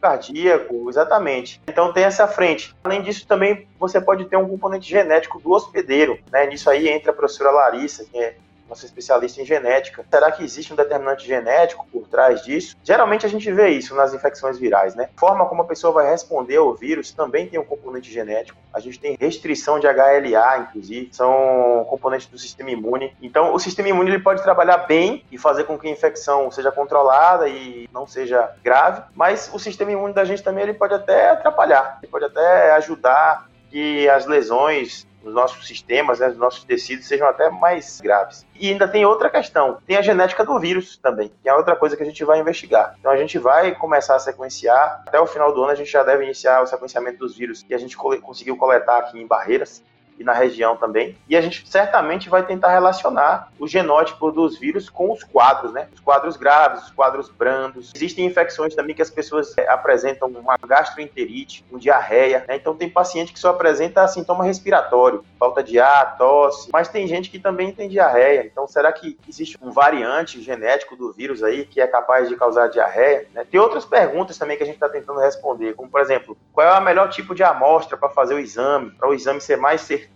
cardíaco, 0.00 0.88
exatamente. 0.88 1.60
Então 1.68 1.92
tem 1.92 2.04
essa 2.04 2.26
frente. 2.26 2.74
Além 2.82 3.02
disso, 3.02 3.26
também 3.26 3.68
você 3.78 4.00
pode 4.00 4.24
ter 4.24 4.36
um 4.36 4.48
componente 4.48 4.88
genético 4.88 5.38
do 5.40 5.50
hospedeiro, 5.50 6.18
né? 6.32 6.46
Nisso 6.46 6.70
aí 6.70 6.88
entra 6.88 7.10
a 7.10 7.14
professora 7.14 7.50
Larissa, 7.50 8.04
que 8.04 8.18
é 8.18 8.36
nossa 8.70 8.86
especialista 8.86 9.42
em 9.42 9.44
genética. 9.44 10.04
Será 10.08 10.30
que 10.30 10.44
existe 10.44 10.72
um 10.72 10.76
determinante 10.76 11.26
genético 11.26 11.86
por 11.92 12.06
trás 12.06 12.42
disso? 12.42 12.76
Geralmente 12.84 13.26
a 13.26 13.28
gente 13.28 13.50
vê 13.52 13.70
isso 13.70 13.94
nas 13.94 14.14
infecções 14.14 14.58
virais, 14.58 14.94
né? 14.94 15.10
Forma 15.16 15.44
como 15.46 15.62
a 15.62 15.66
pessoa 15.66 15.92
vai 15.92 16.08
responder 16.08 16.56
ao 16.56 16.74
vírus 16.74 17.10
também 17.12 17.48
tem 17.48 17.58
um 17.58 17.64
componente 17.64 18.10
genético. 18.12 18.58
A 18.72 18.78
gente 18.78 19.00
tem 19.00 19.16
restrição 19.20 19.80
de 19.80 19.88
HLA, 19.88 20.58
inclusive, 20.58 21.08
são 21.12 21.84
componentes 21.88 22.28
do 22.28 22.38
sistema 22.38 22.70
imune. 22.70 23.14
Então, 23.20 23.52
o 23.52 23.58
sistema 23.58 23.88
imune 23.88 24.10
ele 24.10 24.22
pode 24.22 24.42
trabalhar 24.42 24.78
bem 24.78 25.24
e 25.32 25.36
fazer 25.36 25.64
com 25.64 25.76
que 25.76 25.88
a 25.88 25.90
infecção 25.90 26.50
seja 26.52 26.70
controlada 26.70 27.48
e 27.48 27.88
não 27.92 28.06
seja 28.06 28.54
grave, 28.62 29.02
mas 29.14 29.50
o 29.52 29.58
sistema 29.58 29.90
imune 29.90 30.14
da 30.14 30.24
gente 30.24 30.42
também 30.42 30.62
ele 30.62 30.74
pode 30.74 30.94
até 30.94 31.30
atrapalhar, 31.30 31.98
ele 32.00 32.10
pode 32.10 32.26
até 32.26 32.72
ajudar 32.72 33.49
que 33.70 34.08
as 34.08 34.26
lesões 34.26 35.06
nos 35.22 35.34
nossos 35.34 35.66
sistemas, 35.66 36.18
né, 36.18 36.28
nos 36.28 36.38
nossos 36.38 36.64
tecidos, 36.64 37.06
sejam 37.06 37.28
até 37.28 37.50
mais 37.50 38.00
graves. 38.00 38.46
E 38.54 38.70
ainda 38.70 38.88
tem 38.88 39.04
outra 39.04 39.28
questão, 39.28 39.78
tem 39.86 39.96
a 39.96 40.02
genética 40.02 40.44
do 40.44 40.58
vírus 40.58 40.96
também, 40.96 41.30
que 41.42 41.48
é 41.48 41.54
outra 41.54 41.76
coisa 41.76 41.96
que 41.96 42.02
a 42.02 42.06
gente 42.06 42.24
vai 42.24 42.40
investigar. 42.40 42.96
Então 42.98 43.12
a 43.12 43.16
gente 43.16 43.38
vai 43.38 43.74
começar 43.74 44.16
a 44.16 44.18
sequenciar, 44.18 45.02
até 45.06 45.20
o 45.20 45.26
final 45.26 45.52
do 45.52 45.62
ano 45.62 45.72
a 45.72 45.74
gente 45.74 45.90
já 45.90 46.02
deve 46.02 46.24
iniciar 46.24 46.62
o 46.62 46.66
sequenciamento 46.66 47.18
dos 47.18 47.36
vírus 47.36 47.62
que 47.62 47.74
a 47.74 47.78
gente 47.78 47.96
conseguiu 47.96 48.56
coletar 48.56 48.98
aqui 48.98 49.18
em 49.18 49.26
Barreiras, 49.26 49.82
e 50.20 50.24
na 50.24 50.34
região 50.34 50.76
também. 50.76 51.16
E 51.26 51.34
a 51.34 51.40
gente 51.40 51.66
certamente 51.66 52.28
vai 52.28 52.44
tentar 52.44 52.70
relacionar 52.70 53.50
o 53.58 53.66
genótipo 53.66 54.30
dos 54.30 54.58
vírus 54.58 54.90
com 54.90 55.10
os 55.10 55.24
quadros, 55.24 55.72
né? 55.72 55.88
Os 55.94 56.00
quadros 56.00 56.36
graves, 56.36 56.84
os 56.84 56.90
quadros 56.90 57.30
brandos. 57.30 57.90
Existem 57.94 58.26
infecções 58.26 58.74
também 58.74 58.94
que 58.94 59.00
as 59.00 59.10
pessoas 59.10 59.56
é, 59.56 59.66
apresentam 59.68 60.28
uma 60.28 60.58
gastroenterite, 60.58 61.64
um 61.72 61.78
diarreia, 61.78 62.44
né? 62.46 62.56
Então 62.56 62.76
tem 62.76 62.90
paciente 62.90 63.32
que 63.32 63.40
só 63.40 63.50
apresenta 63.50 64.06
sintoma 64.06 64.44
respiratório, 64.44 65.24
falta 65.38 65.62
de 65.62 65.80
ar, 65.80 66.18
tosse, 66.18 66.68
mas 66.70 66.88
tem 66.88 67.06
gente 67.06 67.30
que 67.30 67.38
também 67.38 67.72
tem 67.72 67.88
diarreia. 67.88 68.44
Então 68.44 68.68
será 68.68 68.92
que 68.92 69.18
existe 69.26 69.56
um 69.62 69.70
variante 69.70 70.42
genético 70.42 70.94
do 70.94 71.10
vírus 71.12 71.42
aí 71.42 71.64
que 71.64 71.80
é 71.80 71.86
capaz 71.86 72.28
de 72.28 72.36
causar 72.36 72.68
diarreia? 72.68 73.26
Né? 73.32 73.46
Tem 73.50 73.58
outras 73.58 73.86
perguntas 73.86 74.36
também 74.36 74.58
que 74.58 74.62
a 74.62 74.66
gente 74.66 74.74
está 74.74 74.88
tentando 74.88 75.18
responder, 75.18 75.72
como 75.72 75.88
por 75.88 76.00
exemplo, 76.00 76.36
qual 76.52 76.66
é 76.66 76.78
o 76.78 76.82
melhor 76.82 77.08
tipo 77.08 77.34
de 77.34 77.42
amostra 77.42 77.96
para 77.96 78.10
fazer 78.10 78.34
o 78.34 78.38
exame, 78.38 78.90
para 78.90 79.08
o 79.08 79.14
exame 79.14 79.40
ser 79.40 79.56
mais 79.56 79.80
certeiro 79.80 80.09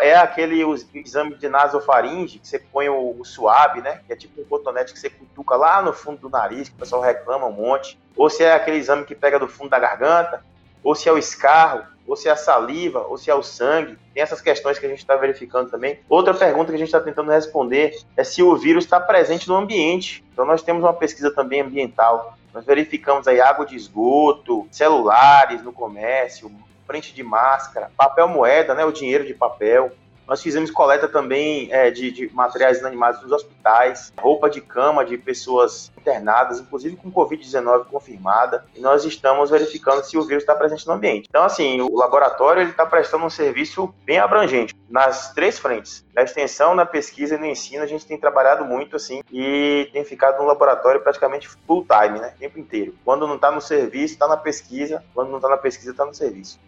É 0.00 0.16
aquele 0.16 0.62
exame 0.94 1.36
de 1.36 1.48
nasofaringe, 1.48 2.38
que 2.38 2.48
você 2.48 2.58
põe 2.58 2.88
o, 2.88 3.18
o 3.18 3.24
suave, 3.24 3.80
né? 3.80 4.00
Que 4.06 4.12
é 4.12 4.16
tipo 4.16 4.40
um 4.40 4.44
cotonete 4.44 4.92
que 4.92 4.98
você 4.98 5.10
cutuca 5.10 5.56
lá 5.56 5.80
no 5.80 5.92
fundo 5.92 6.18
do 6.18 6.28
nariz, 6.28 6.68
que 6.68 6.74
o 6.74 6.78
pessoal 6.78 7.02
reclama 7.02 7.46
um 7.46 7.52
monte. 7.52 7.98
Ou 8.16 8.28
se 8.28 8.42
é 8.42 8.52
aquele 8.52 8.78
exame 8.78 9.04
que 9.04 9.14
pega 9.14 9.38
do 9.38 9.46
fundo 9.46 9.70
da 9.70 9.78
garganta, 9.78 10.44
ou 10.82 10.94
se 10.94 11.08
é 11.08 11.12
o 11.12 11.18
escarro, 11.18 11.84
ou 12.06 12.16
se 12.16 12.28
é 12.28 12.32
a 12.32 12.36
saliva, 12.36 13.06
ou 13.08 13.16
se 13.16 13.30
é 13.30 13.34
o 13.34 13.42
sangue. 13.42 13.96
Tem 14.12 14.22
essas 14.22 14.40
questões 14.40 14.78
que 14.78 14.86
a 14.86 14.88
gente 14.88 14.98
está 14.98 15.16
verificando 15.16 15.70
também. 15.70 16.00
Outra 16.08 16.34
pergunta 16.34 16.70
que 16.70 16.76
a 16.76 16.78
gente 16.78 16.88
está 16.88 17.00
tentando 17.00 17.30
responder 17.30 17.96
é 18.16 18.22
se 18.22 18.42
o 18.42 18.56
vírus 18.56 18.84
está 18.84 19.00
presente 19.00 19.48
no 19.48 19.56
ambiente. 19.56 20.24
Então 20.32 20.44
nós 20.44 20.62
temos 20.62 20.82
uma 20.82 20.92
pesquisa 20.92 21.30
também 21.30 21.62
ambiental. 21.62 22.36
Nós 22.52 22.64
verificamos 22.64 23.26
aí 23.26 23.40
água 23.40 23.66
de 23.66 23.74
esgoto, 23.74 24.68
celulares 24.70 25.62
no 25.62 25.72
comércio, 25.72 26.52
frente 26.86 27.14
de 27.14 27.22
máscara, 27.22 27.90
papel 27.96 28.28
moeda, 28.28 28.74
né, 28.74 28.84
o 28.84 28.92
dinheiro 28.92 29.24
de 29.24 29.34
papel. 29.34 29.92
Nós 30.26 30.42
fizemos 30.42 30.70
coleta 30.70 31.06
também 31.06 31.68
é, 31.70 31.90
de, 31.90 32.10
de, 32.10 32.34
materiais 32.34 32.78
inanimados 32.78 33.22
nos 33.22 33.30
hospitais, 33.30 34.12
roupa 34.18 34.48
de 34.48 34.60
cama 34.60 35.04
de 35.04 35.18
pessoas 35.18 35.92
internadas, 35.98 36.60
inclusive 36.60 36.96
com 36.96 37.12
Covid-19 37.12 37.84
confirmada, 37.86 38.64
e 38.74 38.80
nós 38.80 39.04
estamos 39.04 39.50
verificando 39.50 40.02
se 40.02 40.16
o 40.16 40.22
vírus 40.22 40.42
está 40.42 40.54
presente 40.54 40.86
no 40.86 40.94
ambiente. 40.94 41.26
Então, 41.28 41.44
assim, 41.44 41.80
o 41.82 41.94
laboratório 41.94 42.66
está 42.66 42.86
prestando 42.86 43.24
um 43.26 43.30
serviço 43.30 43.94
bem 44.04 44.18
abrangente 44.18 44.74
nas 44.88 45.32
três 45.34 45.58
frentes. 45.58 46.04
Na 46.14 46.22
extensão, 46.22 46.74
na 46.74 46.86
pesquisa 46.86 47.34
e 47.34 47.38
no 47.38 47.46
ensino, 47.46 47.82
a 47.82 47.86
gente 47.86 48.06
tem 48.06 48.18
trabalhado 48.18 48.64
muito, 48.64 48.96
assim, 48.96 49.22
e 49.30 49.90
tem 49.92 50.04
ficado 50.04 50.38
no 50.38 50.46
laboratório 50.46 51.02
praticamente 51.02 51.48
full 51.48 51.86
time, 51.86 52.18
né, 52.18 52.32
o 52.34 52.38
tempo 52.38 52.58
inteiro. 52.58 52.94
Quando 53.04 53.26
não 53.26 53.34
está 53.34 53.50
no 53.50 53.60
serviço, 53.60 54.14
está 54.14 54.26
na 54.26 54.38
pesquisa, 54.38 55.04
quando 55.12 55.28
não 55.28 55.36
está 55.36 55.48
na 55.50 55.58
pesquisa, 55.58 55.90
está 55.90 56.06
no 56.06 56.14
serviço. 56.14 56.58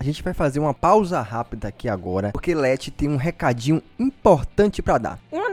A 0.00 0.02
gente 0.02 0.22
vai 0.22 0.32
fazer 0.32 0.58
uma 0.60 0.72
pausa 0.72 1.20
rápida 1.20 1.68
aqui 1.68 1.86
agora, 1.86 2.30
porque 2.32 2.54
Leti 2.54 2.90
tem 2.90 3.06
um 3.06 3.18
recadinho 3.18 3.82
importante 3.98 4.80
para 4.80 4.96
dar. 4.96 5.18
Uma 5.30 5.49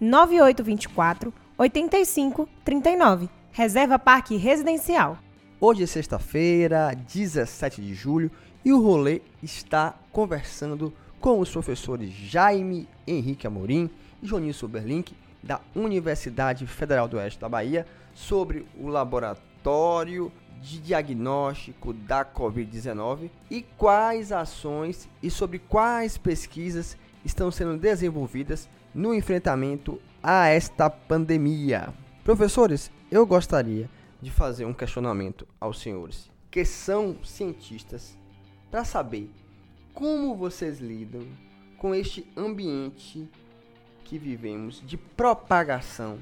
99824 0.00 1.32
8539. 1.58 3.28
Reserva 3.50 3.98
Parque 3.98 4.36
Residencial. 4.36 5.18
Hoje 5.60 5.82
é 5.82 5.86
sexta-feira, 5.86 6.94
17 6.94 7.82
de 7.82 7.94
julho, 7.94 8.30
e 8.64 8.72
o 8.72 8.80
rolê 8.80 9.20
está 9.42 9.98
conversando 10.12 10.92
com 11.20 11.40
os 11.40 11.50
professores 11.50 12.12
Jaime 12.12 12.88
Henrique 13.04 13.46
Amorim 13.46 13.90
e 14.22 14.26
Joninho 14.26 14.54
Soberlink, 14.54 15.16
da 15.42 15.60
Universidade 15.74 16.66
Federal 16.66 17.08
do 17.08 17.16
Oeste 17.16 17.40
da 17.40 17.48
Bahia, 17.48 17.84
sobre 18.14 18.64
o 18.78 18.86
laboratório 18.86 20.30
de 20.60 20.78
diagnóstico 20.78 21.92
da 21.92 22.24
Covid-19 22.24 23.30
e 23.50 23.62
quais 23.62 24.30
ações 24.30 25.08
e 25.22 25.30
sobre 25.30 25.58
quais 25.58 26.16
pesquisas 26.16 26.96
estão 27.24 27.50
sendo 27.50 27.76
desenvolvidas 27.76 28.68
no 28.98 29.14
enfrentamento 29.14 30.02
a 30.20 30.48
esta 30.48 30.90
pandemia. 30.90 31.94
Professores, 32.24 32.90
eu 33.08 33.24
gostaria 33.24 33.88
de 34.20 34.28
fazer 34.28 34.64
um 34.64 34.74
questionamento 34.74 35.46
aos 35.60 35.78
senhores 35.80 36.28
que 36.50 36.64
são 36.64 37.16
cientistas 37.22 38.18
para 38.72 38.84
saber 38.84 39.30
como 39.94 40.34
vocês 40.34 40.80
lidam 40.80 41.28
com 41.76 41.94
este 41.94 42.26
ambiente 42.36 43.28
que 44.02 44.18
vivemos 44.18 44.82
de 44.84 44.96
propagação 44.96 46.18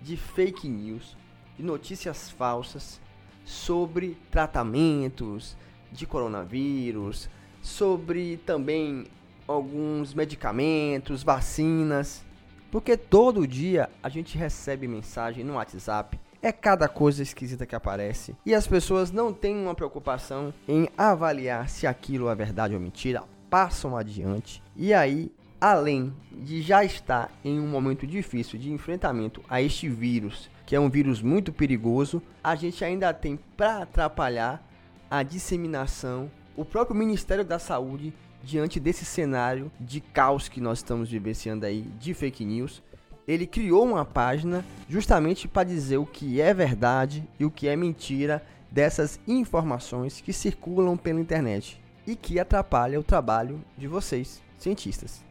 de 0.00 0.16
fake 0.16 0.68
news, 0.68 1.16
de 1.56 1.64
notícias 1.64 2.30
falsas 2.30 3.00
sobre 3.44 4.16
tratamentos 4.30 5.56
de 5.90 6.06
coronavírus, 6.06 7.28
sobre 7.60 8.36
também 8.46 9.08
alguns 9.50 10.14
medicamentos, 10.14 11.22
vacinas, 11.22 12.24
porque 12.70 12.96
todo 12.96 13.46
dia 13.46 13.90
a 14.02 14.08
gente 14.08 14.38
recebe 14.38 14.86
mensagem 14.86 15.44
no 15.44 15.54
WhatsApp. 15.54 16.18
É 16.42 16.52
cada 16.52 16.88
coisa 16.88 17.22
esquisita 17.22 17.66
que 17.66 17.74
aparece 17.74 18.34
e 18.46 18.54
as 18.54 18.66
pessoas 18.66 19.10
não 19.10 19.32
têm 19.32 19.54
uma 19.56 19.74
preocupação 19.74 20.54
em 20.66 20.88
avaliar 20.96 21.68
se 21.68 21.86
aquilo 21.86 22.30
é 22.30 22.34
verdade 22.34 22.74
ou 22.74 22.80
mentira, 22.80 23.24
passam 23.50 23.96
adiante 23.96 24.62
e 24.74 24.94
aí 24.94 25.30
além 25.60 26.14
de 26.32 26.62
já 26.62 26.82
estar 26.82 27.30
em 27.44 27.60
um 27.60 27.66
momento 27.66 28.06
difícil 28.06 28.58
de 28.58 28.72
enfrentamento 28.72 29.42
a 29.50 29.60
este 29.60 29.88
vírus, 29.88 30.48
que 30.64 30.74
é 30.74 30.80
um 30.80 30.88
vírus 30.88 31.20
muito 31.20 31.52
perigoso, 31.52 32.22
a 32.42 32.54
gente 32.54 32.82
ainda 32.82 33.12
tem 33.12 33.38
para 33.56 33.82
atrapalhar 33.82 34.66
a 35.10 35.22
disseminação. 35.22 36.30
O 36.56 36.64
próprio 36.64 36.96
Ministério 36.96 37.44
da 37.44 37.58
Saúde, 37.58 38.14
diante 38.42 38.80
desse 38.80 39.04
cenário 39.04 39.70
de 39.78 40.00
caos 40.00 40.48
que 40.48 40.60
nós 40.60 40.78
estamos 40.78 41.10
vivenciando 41.10 41.66
aí 41.66 41.82
de 41.98 42.14
fake 42.14 42.44
news, 42.44 42.82
ele 43.26 43.46
criou 43.46 43.84
uma 43.84 44.04
página 44.04 44.64
justamente 44.88 45.46
para 45.46 45.68
dizer 45.68 45.98
o 45.98 46.06
que 46.06 46.40
é 46.40 46.52
verdade 46.52 47.22
e 47.38 47.44
o 47.44 47.50
que 47.50 47.68
é 47.68 47.76
mentira 47.76 48.42
dessas 48.70 49.20
informações 49.26 50.20
que 50.20 50.32
circulam 50.32 50.96
pela 50.96 51.20
internet 51.20 51.80
e 52.06 52.16
que 52.16 52.40
atrapalha 52.40 52.98
o 52.98 53.04
trabalho 53.04 53.60
de 53.76 53.86
vocês, 53.86 54.42
cientistas. 54.58 55.22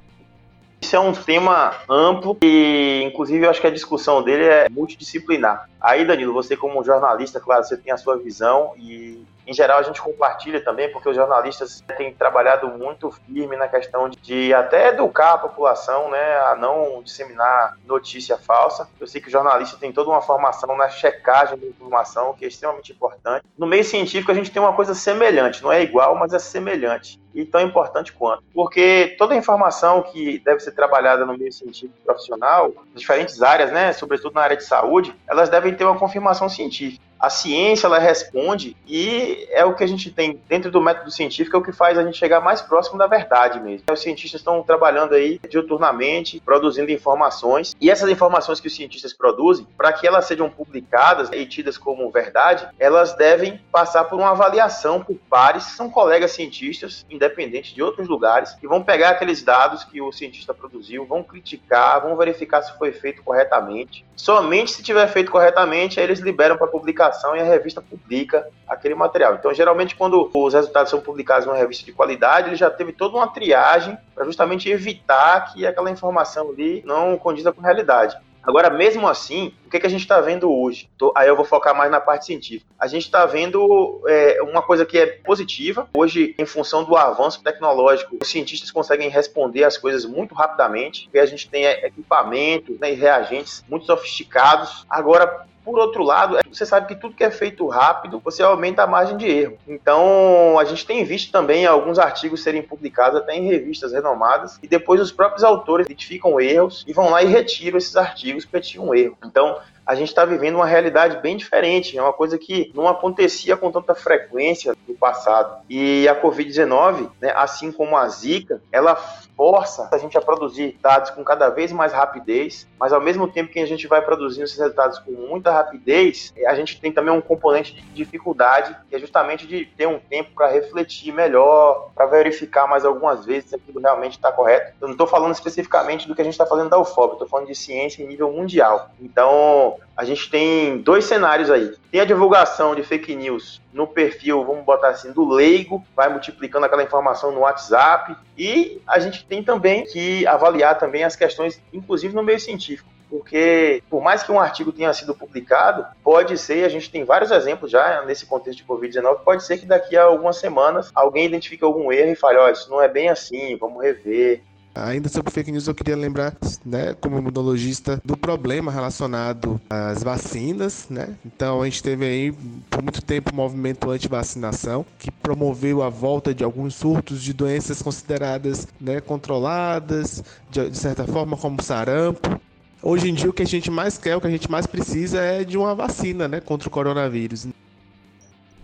Isso 0.82 0.96
é 0.96 1.00
um 1.00 1.12
tema 1.12 1.76
amplo 1.90 2.38
e, 2.42 3.04
inclusive, 3.06 3.46
eu 3.46 3.50
acho 3.50 3.60
que 3.60 3.68
a 3.68 3.72
discussão 3.72 4.24
dele 4.24 4.44
é 4.46 4.70
multidisciplinar. 4.70 5.70
Aí, 5.80 6.06
Danilo, 6.06 6.34
você 6.34 6.56
como 6.56 6.84
jornalista, 6.84 7.40
claro, 7.40 7.66
você 7.66 7.76
tem 7.76 7.92
a 7.92 7.98
sua 7.98 8.18
visão 8.18 8.72
e 8.78 9.22
em 9.50 9.54
geral 9.54 9.80
a 9.80 9.84
gente 9.84 10.00
compartilha 10.00 10.64
também, 10.64 10.92
porque 10.92 11.10
os 11.10 11.16
jornalistas 11.16 11.84
têm 11.98 12.14
trabalhado 12.14 12.68
muito 12.68 13.10
firme 13.12 13.58
na 13.58 13.68
questão 13.68 14.08
de 14.08 14.54
até 14.54 14.90
educar 14.90 15.34
a 15.34 15.38
população, 15.40 16.12
né, 16.12 16.38
a 16.42 16.56
não 16.56 17.02
disseminar 17.02 17.76
notícia 17.86 18.38
falsa. 18.38 18.88
Eu 19.00 19.08
sei 19.08 19.20
que 19.20 19.28
o 19.28 19.32
jornalista 19.32 19.78
tem 19.78 19.92
toda 19.92 20.12
uma 20.12 20.22
formação 20.22 20.78
na 20.78 20.88
checagem 20.88 21.58
da 21.58 21.66
informação, 21.66 22.34
que 22.34 22.46
é 22.46 22.48
extremamente 22.48 22.92
importante. 22.92 23.44
No 23.58 23.66
meio 23.66 23.84
científico 23.84 24.32
a 24.32 24.36
gente 24.36 24.52
tem 24.52 24.62
uma 24.62 24.74
coisa 24.74 24.94
semelhante, 24.94 25.64
não 25.64 25.72
é 25.72 25.82
igual, 25.82 26.16
mas 26.16 26.32
é 26.32 26.40
semelhante 26.40 27.20
e 27.34 27.46
tão 27.46 27.62
importante 27.62 28.12
quanto. 28.14 28.44
Porque 28.54 29.16
toda 29.18 29.34
a 29.34 29.38
informação 29.38 30.04
que 30.04 30.40
deve 30.40 30.60
ser 30.60 30.72
trabalhada 30.72 31.26
no 31.26 31.38
meio 31.38 31.52
científico 31.52 31.94
profissional, 32.04 32.74
em 32.94 32.98
diferentes 32.98 33.42
áreas, 33.42 33.72
né, 33.72 33.94
sobretudo 33.94 34.34
na 34.34 34.42
área 34.42 34.58
de 34.58 34.64
saúde, 34.64 35.16
elas 35.28 35.50
devem 35.50 35.74
ter 35.74 35.86
uma 35.86 35.98
confirmação 35.98 36.50
científica 36.50 37.10
a 37.20 37.30
ciência 37.30 37.86
ela 37.86 38.00
responde 38.00 38.78
e 38.88 39.46
é 39.52 39.66
o 39.66 39.76
que 39.76 39.84
a 39.84 39.88
gente 39.88 40.10
tem 40.10 40.42
dentro 40.48 40.72
do 40.72 40.82
método 40.82 41.12
científico 41.12 41.58
é 41.58 41.60
o 41.60 41.64
que 41.64 41.74
faz 41.74 41.98
a 41.98 42.04
gente 42.04 42.18
chegar 42.18 42.40
mais 42.40 42.62
próximo 42.62 42.98
da 42.98 43.08
verdade 43.08 43.60
mesmo. 43.60 43.84
Os 43.92 44.02
cientistas 44.02 44.40
estão 44.40 44.64
trabalhando 44.64 45.14
aí 45.14 45.40
diuturnamente, 45.50 46.40
produzindo 46.40 46.92
informações 46.92 47.76
e 47.82 47.90
essas 47.90 48.10
informações 48.10 48.62
que 48.62 48.68
os 48.68 48.76
cientistas 48.76 49.12
produzem, 49.12 49.68
para 49.78 49.92
que 49.92 50.08
elas 50.08 50.26
sejam 50.26 50.50
publicadas 50.50 51.30
e 51.34 51.46
tidas 51.46 51.78
como 51.78 52.10
verdade, 52.10 52.68
elas 52.80 53.14
devem 53.14 53.60
passar 53.72 54.06
por 54.06 54.18
uma 54.18 54.32
avaliação 54.32 55.04
por 55.04 55.18
pares, 55.30 55.64
são 55.64 55.90
colegas 55.90 56.32
cientistas 56.32 57.06
independentes 57.20 57.74
de 57.74 57.84
outros 57.84 58.08
lugares, 58.08 58.54
que 58.54 58.66
vão 58.66 58.82
pegar 58.82 59.10
aqueles 59.10 59.44
dados 59.44 59.84
que 59.84 60.02
o 60.02 60.12
cientista 60.12 60.54
produziu, 60.54 61.06
vão 61.06 61.22
criticar, 61.22 62.02
vão 62.02 62.16
verificar 62.16 62.62
se 62.62 62.76
foi 62.78 62.94
feito 62.94 63.22
corretamente. 63.22 64.06
Somente 64.16 64.72
se 64.72 64.82
tiver 64.82 65.06
feito 65.08 65.30
corretamente, 65.30 66.00
aí 66.00 66.06
eles 66.06 66.20
liberam 66.20 66.58
para 66.58 66.68
publicação 66.68 67.36
e 67.36 67.42
a 67.42 67.44
revista 67.44 67.82
publica 67.82 68.48
aquele 68.68 68.96
material. 68.96 69.36
Então, 69.36 69.54
geralmente, 69.54 69.96
quando 69.96 70.30
os 70.34 70.54
resultados 70.54 70.90
são 70.90 71.02
publicados 71.02 71.46
numa 71.46 71.58
revista 71.58 71.86
de 71.86 71.92
qualidade, 71.92 72.48
ele 72.48 72.56
já 72.56 72.70
teve 72.70 72.94
toda 72.94 73.18
uma 73.18 73.28
triagem 73.28 73.98
para 74.16 74.26
justamente 74.26 74.70
evitar 74.70 75.54
que 75.54 75.68
aquela 75.68 75.92
informação 75.92 76.50
ali 76.50 76.82
não 76.86 77.18
condiza 77.18 77.52
com 77.52 77.62
a 77.62 77.66
realidade. 77.66 78.18
Agora, 78.44 78.70
mesmo 78.70 79.08
assim, 79.08 79.54
o 79.66 79.70
que, 79.70 79.80
que 79.80 79.86
a 79.86 79.90
gente 79.90 80.02
está 80.02 80.20
vendo 80.22 80.52
hoje? 80.52 80.90
Tô, 80.98 81.14
aí 81.16 81.28
eu 81.28 81.36
vou 81.36 81.46
focar 81.46 81.76
mais 81.76 81.92
na 81.92 82.00
parte 82.00 82.26
científica. 82.26 82.72
A 82.80 82.88
gente 82.88 83.04
está 83.04 83.26
vendo 83.26 84.02
é, 84.08 84.42
uma 84.42 84.62
coisa 84.62 84.86
que 84.86 84.98
é 84.98 85.06
positiva. 85.06 85.88
Hoje, 85.96 86.36
em 86.38 86.46
função 86.46 86.84
do 86.84 86.96
avanço 86.96 87.44
tecnológico, 87.44 88.18
os 88.22 88.28
cientistas 88.28 88.72
conseguem 88.72 89.10
responder 89.10 89.64
as 89.64 89.78
coisas 89.78 90.06
muito 90.06 90.34
rapidamente, 90.34 91.04
porque 91.04 91.20
a 91.20 91.26
gente 91.26 91.50
tem 91.50 91.66
equipamentos 91.66 92.80
né, 92.80 92.92
e 92.92 92.96
reagentes 92.96 93.64
muito 93.70 93.86
sofisticados. 93.86 94.86
Agora, 94.90 95.46
por 95.70 95.80
outro 95.80 96.04
lado, 96.04 96.38
é, 96.38 96.42
você 96.52 96.66
sabe 96.66 96.88
que 96.88 96.96
tudo 96.96 97.16
que 97.16 97.24
é 97.24 97.30
feito 97.30 97.68
rápido, 97.68 98.20
você 98.24 98.42
aumenta 98.42 98.84
a 98.84 98.88
margem 98.88 99.16
de 99.18 99.28
erro. 99.28 99.58
Então, 99.68 100.58
a 100.58 100.66
gente 100.66 100.86
tem 100.86 101.04
visto 101.04 101.32
também 101.32 101.66
alguns 101.66 102.00
artigos 102.00 102.42
serem 102.42 102.64
publicados 102.64 103.22
até 103.22 103.36
em 103.36 103.46
revistas 103.46 103.94
renomadas 103.94 104.58
e 104.64 104.68
depois 104.68 105.00
os 105.00 105.12
próprios 105.12 105.44
autores 105.44 105.86
identificam 105.86 106.42
erros 106.42 106.84
e 106.88 106.94
vão 106.94 107.10
lá 107.10 107.22
e 107.22 107.28
retiram 107.28 107.78
esses 107.78 107.96
artigos 107.96 108.46
porque 108.46 108.62
tinham 108.62 108.88
um 108.88 108.96
erro. 108.96 109.16
Então, 109.24 109.58
a 109.86 109.96
gente 109.96 110.10
está 110.10 110.24
vivendo 110.24 110.56
uma 110.56 110.68
realidade 110.68 111.18
bem 111.18 111.36
diferente, 111.36 111.98
é 111.98 112.02
uma 112.02 112.14
coisa 112.14 112.38
que 112.38 112.72
não 112.76 112.88
acontecia 112.88 113.58
com 113.58 113.72
tanta 113.72 113.96
frequência 113.96 114.76
no 114.88 114.94
passado. 114.94 115.64
E 115.68 116.08
a 116.08 116.20
Covid-19, 116.20 117.10
né, 117.20 117.32
assim 117.36 117.72
como 117.72 117.98
a 117.98 118.08
Zika, 118.08 118.62
ela 118.72 118.96
força 119.40 119.88
a 119.90 119.98
gente 119.98 120.18
a 120.18 120.22
produzir 120.22 120.78
dados 120.82 121.12
com 121.12 121.24
cada 121.24 121.48
vez 121.48 121.72
mais 121.72 121.94
rapidez, 121.94 122.68
mas 122.78 122.92
ao 122.92 123.00
mesmo 123.00 123.26
tempo 123.26 123.50
que 123.50 123.60
a 123.60 123.66
gente 123.66 123.88
vai 123.88 124.02
produzindo 124.02 124.44
esses 124.44 124.60
resultados 124.60 125.00
com 125.00 125.14
muita 125.14 125.50
rapidez, 125.50 126.34
a 126.46 126.54
gente 126.56 126.82
tem 126.82 126.92
também 126.92 127.14
um 127.14 127.22
componente 127.22 127.74
de 127.74 127.82
dificuldade, 127.94 128.76
que 128.90 128.96
é 128.98 129.00
justamente 129.00 129.48
de 129.48 129.64
ter 129.64 129.88
um 129.88 129.98
tempo 129.98 130.32
para 130.36 130.48
refletir 130.48 131.14
melhor, 131.14 131.90
para 131.96 132.06
verificar 132.08 132.68
mais 132.68 132.84
algumas 132.84 133.26
vezes 133.26 133.52
se 133.52 133.56
aquilo 133.56 133.80
realmente 133.80 134.18
está 134.18 134.30
correto. 134.30 134.74
Eu 134.82 134.90
não 134.90 134.94
estou 134.94 135.08
falando 135.08 135.34
especificamente 135.34 136.06
do 136.06 136.14
que 136.14 136.20
a 136.20 136.26
gente 136.26 136.34
está 136.34 136.46
fazendo 136.46 136.70
da 136.70 136.78
UFOB, 136.78 137.14
estou 137.14 137.28
falando 137.30 137.48
de 137.48 137.56
ciência 137.56 138.04
em 138.04 138.08
nível 138.08 138.30
mundial. 138.34 138.90
Então, 139.00 139.78
a 140.00 140.06
gente 140.06 140.30
tem 140.30 140.78
dois 140.78 141.04
cenários 141.04 141.52
aí. 141.52 141.76
Tem 141.92 142.00
a 142.00 142.06
divulgação 142.06 142.74
de 142.74 142.84
fake 142.84 143.14
news 143.14 143.62
no 143.74 143.86
perfil, 143.86 144.46
vamos 144.46 144.64
botar 144.64 144.92
assim, 144.92 145.12
do 145.12 145.28
leigo, 145.28 145.86
vai 145.94 146.08
multiplicando 146.08 146.66
aquela 146.66 146.82
informação 146.82 147.34
no 147.34 147.42
WhatsApp. 147.42 148.16
E 148.38 148.82
a 148.88 148.98
gente 148.98 149.26
tem 149.26 149.44
também 149.44 149.84
que 149.84 150.26
avaliar 150.26 150.80
também 150.80 151.04
as 151.04 151.18
questões, 151.18 151.62
inclusive 151.74 152.16
no 152.16 152.24
meio 152.24 152.40
científico. 152.40 152.90
Porque, 153.10 153.84
por 153.90 154.02
mais 154.02 154.24
que 154.24 154.32
um 154.32 154.40
artigo 154.40 154.72
tenha 154.72 154.94
sido 154.94 155.14
publicado, 155.14 155.86
pode 156.02 156.38
ser, 156.38 156.64
a 156.64 156.70
gente 156.70 156.90
tem 156.90 157.04
vários 157.04 157.30
exemplos 157.30 157.70
já 157.70 158.02
nesse 158.06 158.26
contexto 158.26 158.60
de 158.60 158.66
Covid-19, 158.66 159.20
pode 159.26 159.44
ser 159.44 159.58
que 159.58 159.66
daqui 159.66 159.98
a 159.98 160.04
algumas 160.04 160.38
semanas 160.38 160.92
alguém 160.96 161.26
identifique 161.26 161.66
algum 161.66 161.92
erro 161.92 162.12
e 162.12 162.16
fale: 162.16 162.38
olha, 162.38 162.54
isso 162.54 162.70
não 162.70 162.82
é 162.82 162.88
bem 162.88 163.10
assim, 163.10 163.58
vamos 163.58 163.84
rever. 163.84 164.44
Ainda 164.74 165.10
sobre 165.10 165.32
fake 165.32 165.52
news, 165.52 165.68
eu 165.68 165.74
queria 165.74 165.96
lembrar, 165.96 166.38
né, 166.64 166.94
como 166.94 167.18
imunologista, 167.18 168.00
do 168.06 168.16
problema 168.16 168.72
relacionado 168.72 169.60
às 169.70 170.04
vacinas, 170.04 170.88
né? 170.90 171.16
Então 171.26 171.62
a 171.62 171.66
gente 171.66 171.82
teve 171.82 172.06
aí 172.06 172.32
por 172.70 172.82
muito 172.82 173.02
tempo 173.02 173.32
o 173.32 173.36
movimento 173.36 173.90
anti-vacinação, 173.90 174.86
que 174.98 175.12
promoveu 175.12 175.82
a 175.82 175.90
volta 175.90 176.34
de 176.34 176.44
alguns 176.44 176.76
surtos 176.76 177.22
de 177.22 177.34
doenças 177.34 177.82
consideradas 177.82 178.68
né, 178.80 179.02
controladas, 179.02 180.24
de, 180.50 180.70
de 180.70 180.78
certa 180.78 181.06
forma, 181.06 181.36
como 181.36 181.62
sarampo. 181.62 182.40
Hoje 182.82 183.10
em 183.10 183.14
dia 183.14 183.30
o 183.30 183.34
que 183.34 183.44
a 183.44 183.48
gente 183.48 183.70
mais 183.70 183.98
quer, 183.98 184.16
o 184.16 184.22
que 184.22 184.28
a 184.28 184.32
gente 184.32 184.50
mais 184.50 184.66
precisa 184.66 185.20
é 185.20 185.44
de 185.44 185.58
uma 185.58 185.74
vacina, 185.74 186.28
né, 186.28 186.40
contra 186.40 186.70
o 186.70 186.72
coronavírus. 186.72 187.48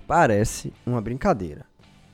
Parece 0.07 0.71
uma 0.85 1.01
brincadeira. 1.01 1.65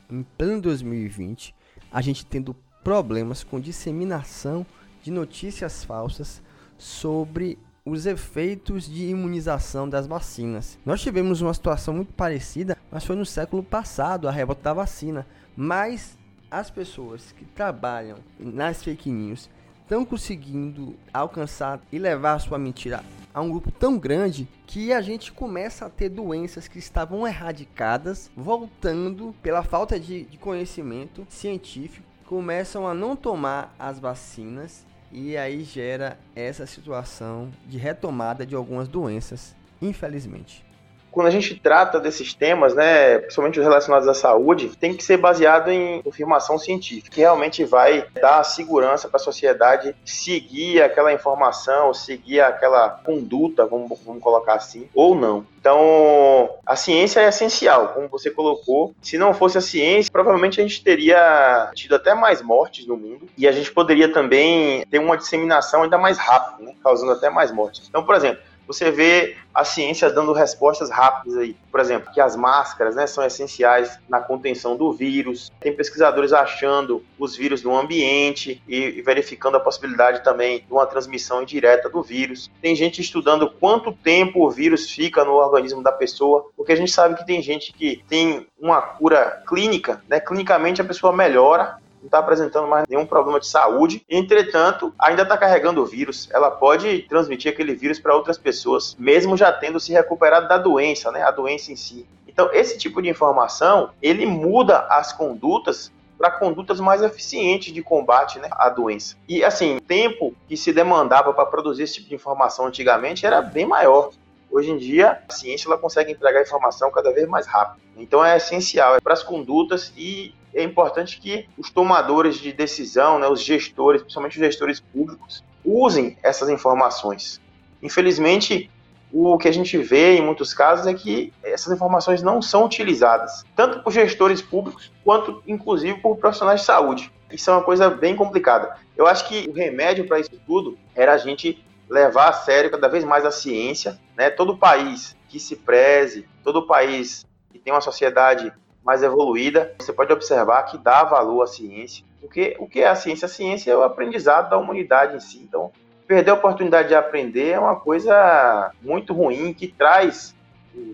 Em 0.10 0.24
pleno 0.38 0.62
2020, 0.62 1.54
a 1.92 2.02
gente 2.02 2.26
tendo 2.26 2.56
problemas 2.84 3.44
com 3.44 3.60
disseminação 3.60 4.66
de 5.02 5.12
notícias 5.12 5.84
falsas 5.84 6.42
sobre 6.78 7.58
os 7.86 8.06
efeitos 8.06 8.88
de 8.88 9.08
imunização 9.08 9.90
das 9.90 10.06
vacinas. 10.06 10.78
Nós 10.86 11.02
tivemos 11.02 11.42
uma 11.42 11.54
situação 11.54 11.94
muito 11.94 12.14
parecida, 12.14 12.78
mas 12.92 13.06
foi 13.06 13.16
no 13.16 13.26
século 13.26 13.64
passado, 13.64 14.28
a 14.28 14.32
revolta 14.32 14.62
da 14.64 14.74
vacina. 14.74 15.26
Mas 15.56 16.18
as 16.50 16.70
pessoas 16.70 17.32
que 17.32 17.46
trabalham 17.46 18.18
nas 18.40 18.84
fake 18.84 19.10
news 19.10 19.50
estão 19.82 20.06
conseguindo 20.06 20.96
alcançar 21.14 21.82
e 21.92 21.98
levar 21.98 22.34
a 22.34 22.40
sua 22.40 22.58
mentira 22.58 23.04
a 23.34 23.42
um 23.42 23.50
grupo 23.50 23.72
tão 23.72 23.98
grande 23.98 24.48
que 24.68 24.92
a 24.92 25.02
gente 25.02 25.32
começa 25.32 25.86
a 25.86 25.90
ter 25.90 26.10
doenças 26.10 26.68
que 26.68 26.80
estavam 26.80 27.26
erradicadas 27.26 28.30
voltando 28.36 29.34
pela 29.42 29.64
falta 29.64 30.00
de, 30.00 30.24
de 30.26 30.38
conhecimento 30.38 31.26
científico 31.30 32.11
começam 32.32 32.88
a 32.88 32.94
não 32.94 33.14
tomar 33.14 33.76
as 33.78 34.00
vacinas 34.00 34.86
e 35.12 35.36
aí 35.36 35.66
gera 35.66 36.18
essa 36.34 36.66
situação 36.66 37.52
de 37.68 37.78
retomada 37.78 38.46
de 38.46 38.56
algumas 38.56 38.88
doenças, 38.88 39.54
infelizmente 39.82 40.71
quando 41.12 41.28
a 41.28 41.32
gente 41.32 41.56
trata 41.56 42.00
desses 42.00 42.34
temas, 42.34 42.74
né, 42.74 43.20
principalmente 43.20 43.60
os 43.60 43.66
relacionados 43.66 44.08
à 44.08 44.14
saúde, 44.14 44.72
tem 44.80 44.94
que 44.94 45.04
ser 45.04 45.18
baseado 45.18 45.70
em 45.70 46.02
confirmação 46.02 46.58
científica, 46.58 47.10
que 47.10 47.20
realmente 47.20 47.64
vai 47.64 48.06
dar 48.20 48.44
segurança 48.44 49.08
para 49.08 49.18
a 49.18 49.24
sociedade 49.24 49.96
seguir 50.06 50.82
aquela 50.82 51.14
informação, 51.14 51.94
seguir 51.94 52.42
aquela 52.42 52.90
conduta, 52.90 53.66
vamos, 53.66 54.00
vamos 54.06 54.24
colocar 54.24 54.54
assim, 54.54 54.88
ou 54.96 55.14
não. 55.14 55.46
Então, 55.62 56.50
a 56.66 56.76
ciência 56.76 57.20
é 57.20 57.28
essencial, 57.28 57.90
como 57.90 58.08
você 58.08 58.32
colocou. 58.32 58.96
Se 59.00 59.16
não 59.16 59.32
fosse 59.32 59.60
a 59.60 59.62
ciência, 59.62 60.12
provavelmente 60.12 60.60
a 60.60 60.64
gente 60.64 60.84
teria 60.84 61.70
tido 61.76 61.96
até 61.96 62.16
mais 62.16 62.42
mortes 62.42 62.88
no 62.88 62.98
mundo 62.98 63.28
e 63.38 63.48
a 63.48 63.52
gente 63.52 63.72
poderia 63.72 64.12
também 64.12 64.84
ter 64.88 64.98
uma 64.98 65.16
disseminação 65.16 65.84
ainda 65.84 66.00
mais 66.00 66.18
rápida, 66.18 66.64
né, 66.64 66.74
causando 66.84 67.12
até 67.12 67.30
mais 67.30 67.52
mortes. 67.52 67.88
Então, 67.88 68.04
por 68.04 68.16
exemplo, 68.16 68.42
você 68.72 68.90
vê 68.90 69.36
a 69.54 69.64
ciência 69.66 70.10
dando 70.10 70.32
respostas 70.32 70.90
rápidas 70.90 71.38
aí. 71.38 71.56
Por 71.70 71.80
exemplo, 71.80 72.12
que 72.14 72.22
as 72.22 72.36
máscaras 72.36 72.96
né, 72.96 73.06
são 73.06 73.24
essenciais 73.24 74.00
na 74.08 74.20
contenção 74.22 74.78
do 74.78 74.94
vírus. 74.94 75.52
Tem 75.60 75.76
pesquisadores 75.76 76.32
achando 76.32 77.04
os 77.20 77.36
vírus 77.36 77.64
no 77.64 77.78
ambiente 77.78 78.62
e, 78.68 79.02
verificando 79.02 79.58
a 79.58 79.60
possibilidade 79.60 80.24
também 80.24 80.60
de 80.60 80.72
uma 80.72 80.86
transmissão 80.86 81.42
indireta 81.42 81.90
do 81.90 82.02
vírus. 82.02 82.50
Tem 82.62 82.76
gente 82.76 83.02
estudando 83.02 83.50
quanto 83.50 83.92
tempo 83.92 84.46
o 84.46 84.50
vírus 84.50 84.90
fica 84.90 85.26
no 85.26 85.34
organismo 85.34 85.84
da 85.84 85.92
pessoa, 85.92 86.50
porque 86.56 86.72
a 86.72 86.78
gente 86.78 86.92
sabe 86.92 87.16
que 87.16 87.26
tem 87.26 87.42
gente 87.42 87.74
que 87.74 88.04
tem 88.08 88.48
uma 88.60 88.82
cura 88.82 89.44
clínica, 89.48 90.02
né? 90.08 90.20
Clinicamente 90.20 90.82
a 90.82 90.86
pessoa 90.86 91.12
melhora, 91.12 91.78
não 92.02 92.08
está 92.08 92.18
apresentando 92.18 92.68
mais 92.68 92.86
nenhum 92.90 93.06
problema 93.06 93.40
de 93.40 93.48
saúde. 93.48 94.04
Entretanto, 94.10 94.94
ainda 94.98 95.22
está 95.22 95.38
carregando 95.38 95.82
o 95.82 95.86
vírus. 95.86 96.28
Ela 96.34 96.50
pode 96.50 97.04
transmitir 97.04 97.52
aquele 97.52 97.76
vírus 97.76 98.00
para 98.00 98.16
outras 98.16 98.38
pessoas, 98.38 98.96
mesmo 99.00 99.38
já 99.38 99.52
tendo 99.52 99.80
se 99.80 99.92
recuperado 99.94 100.48
da 100.48 100.58
doença, 100.58 101.12
né? 101.12 101.22
A 101.22 101.32
doença 101.32 101.72
em 101.72 101.76
si. 101.76 102.08
Então, 102.28 102.50
esse 102.54 102.78
tipo 102.78 103.02
de 103.02 103.10
informação, 103.10 103.92
ele 104.02 104.26
muda 104.26 104.80
as 104.90 105.14
condutas 105.14 105.92
para 106.18 106.32
condutas 106.32 106.80
mais 106.80 107.02
eficientes 107.02 107.74
de 107.74 107.82
combate 107.82 108.38
né, 108.38 108.48
à 108.52 108.70
doença. 108.70 109.16
E 109.28 109.44
assim, 109.44 109.78
o 109.78 109.82
tempo 109.82 110.36
que 110.48 110.56
se 110.56 110.72
demandava 110.72 111.34
para 111.34 111.48
produzir 111.48 111.84
esse 111.84 111.96
tipo 111.96 112.10
de 112.10 112.16
informação 112.16 112.68
antigamente 112.68 113.26
era 113.26 113.42
bem 113.42 113.66
maior. 113.66 114.12
Hoje 114.52 114.70
em 114.70 114.78
dia, 114.78 115.20
a 115.28 115.34
ciência 115.34 115.68
ela 115.68 115.80
consegue 115.80 116.12
entregar 116.12 116.44
informação 116.44 116.92
cada 116.92 117.12
vez 117.12 117.28
mais 117.28 117.48
rápido. 117.48 117.82
Então 117.98 118.24
é 118.24 118.38
essencial 118.38 119.02
para 119.02 119.14
as 119.14 119.24
condutas 119.24 119.92
e 119.98 120.36
é 120.54 120.64
importante 120.64 121.20
que 121.20 121.48
os 121.58 121.70
tomadores 121.70 122.38
de 122.38 122.52
decisão, 122.52 123.20
né, 123.20 123.28
os 123.28 123.42
gestores, 123.42 124.02
principalmente 124.02 124.38
os 124.38 124.46
gestores 124.46 124.80
públicos, 124.80 125.44
usem 125.64 126.18
essas 126.24 126.50
informações. 126.50 127.40
Infelizmente, 127.82 128.70
o 129.12 129.38
que 129.38 129.48
a 129.48 129.52
gente 129.52 129.78
vê 129.78 130.18
em 130.18 130.22
muitos 130.22 130.54
casos 130.54 130.88
é 130.88 130.94
que 130.94 131.34
essas 131.44 131.74
informações 131.74 132.22
não 132.22 132.42
são 132.42 132.66
utilizadas, 132.66 133.44
tanto 133.56 133.84
por 133.84 133.92
gestores 133.92 134.42
públicos 134.42 134.92
quanto, 135.04 135.44
inclusive, 135.48 136.00
por 136.00 136.18
profissionais 136.18 136.62
de 136.62 136.66
saúde. 136.66 137.12
Isso 137.32 137.50
é 137.50 137.54
uma 137.54 137.64
coisa 137.64 137.90
bem 137.90 138.16
complicada. 138.16 138.76
Eu 138.96 139.08
acho 139.08 139.28
que 139.28 139.50
o 139.50 139.54
remédio 139.54 140.08
para 140.08 140.20
isso 140.20 140.32
tudo 140.46 140.78
era 140.96 141.14
a 141.14 141.18
gente 141.18 141.64
levar 141.90 142.30
a 142.30 142.34
sério 142.34 142.72
cada 142.72 142.88
vez 142.88 143.04
mais 143.04 143.26
a 143.26 143.32
ciência, 143.32 144.00
né? 144.16 144.30
Todo 144.30 144.58
país 144.58 145.16
que 145.28 145.40
se 145.40 145.56
preze, 145.56 146.26
todo 146.44 146.66
país 146.66 147.26
que 147.52 147.60
tem 147.60 147.74
uma 147.74 147.82
sociedade 147.82 148.54
mais 148.84 149.04
evoluída, 149.04 149.74
você 149.80 149.94
pode 149.94 150.12
observar 150.12 150.64
que 150.64 150.78
dá 150.78 151.04
valor 151.04 151.44
à 151.44 151.48
ciência. 151.48 152.04
Porque 152.20 152.56
o 152.60 152.68
que 152.68 152.82
é 152.82 152.88
a 152.88 152.96
ciência? 152.96 153.26
A 153.26 153.30
ciência 153.30 153.72
é 153.72 153.76
o 153.76 153.84
aprendizado 153.84 154.50
da 154.50 154.58
humanidade 154.58 155.16
em 155.16 155.20
si. 155.20 155.40
Então, 155.40 155.72
perder 156.08 156.32
a 156.32 156.36
oportunidade 156.36 156.90
de 156.90 156.96
aprender 156.96 157.52
é 157.52 157.60
uma 157.60 157.76
coisa 157.76 158.72
muito 158.82 159.14
ruim 159.14 159.54
que 159.54 159.68
traz 159.68 160.36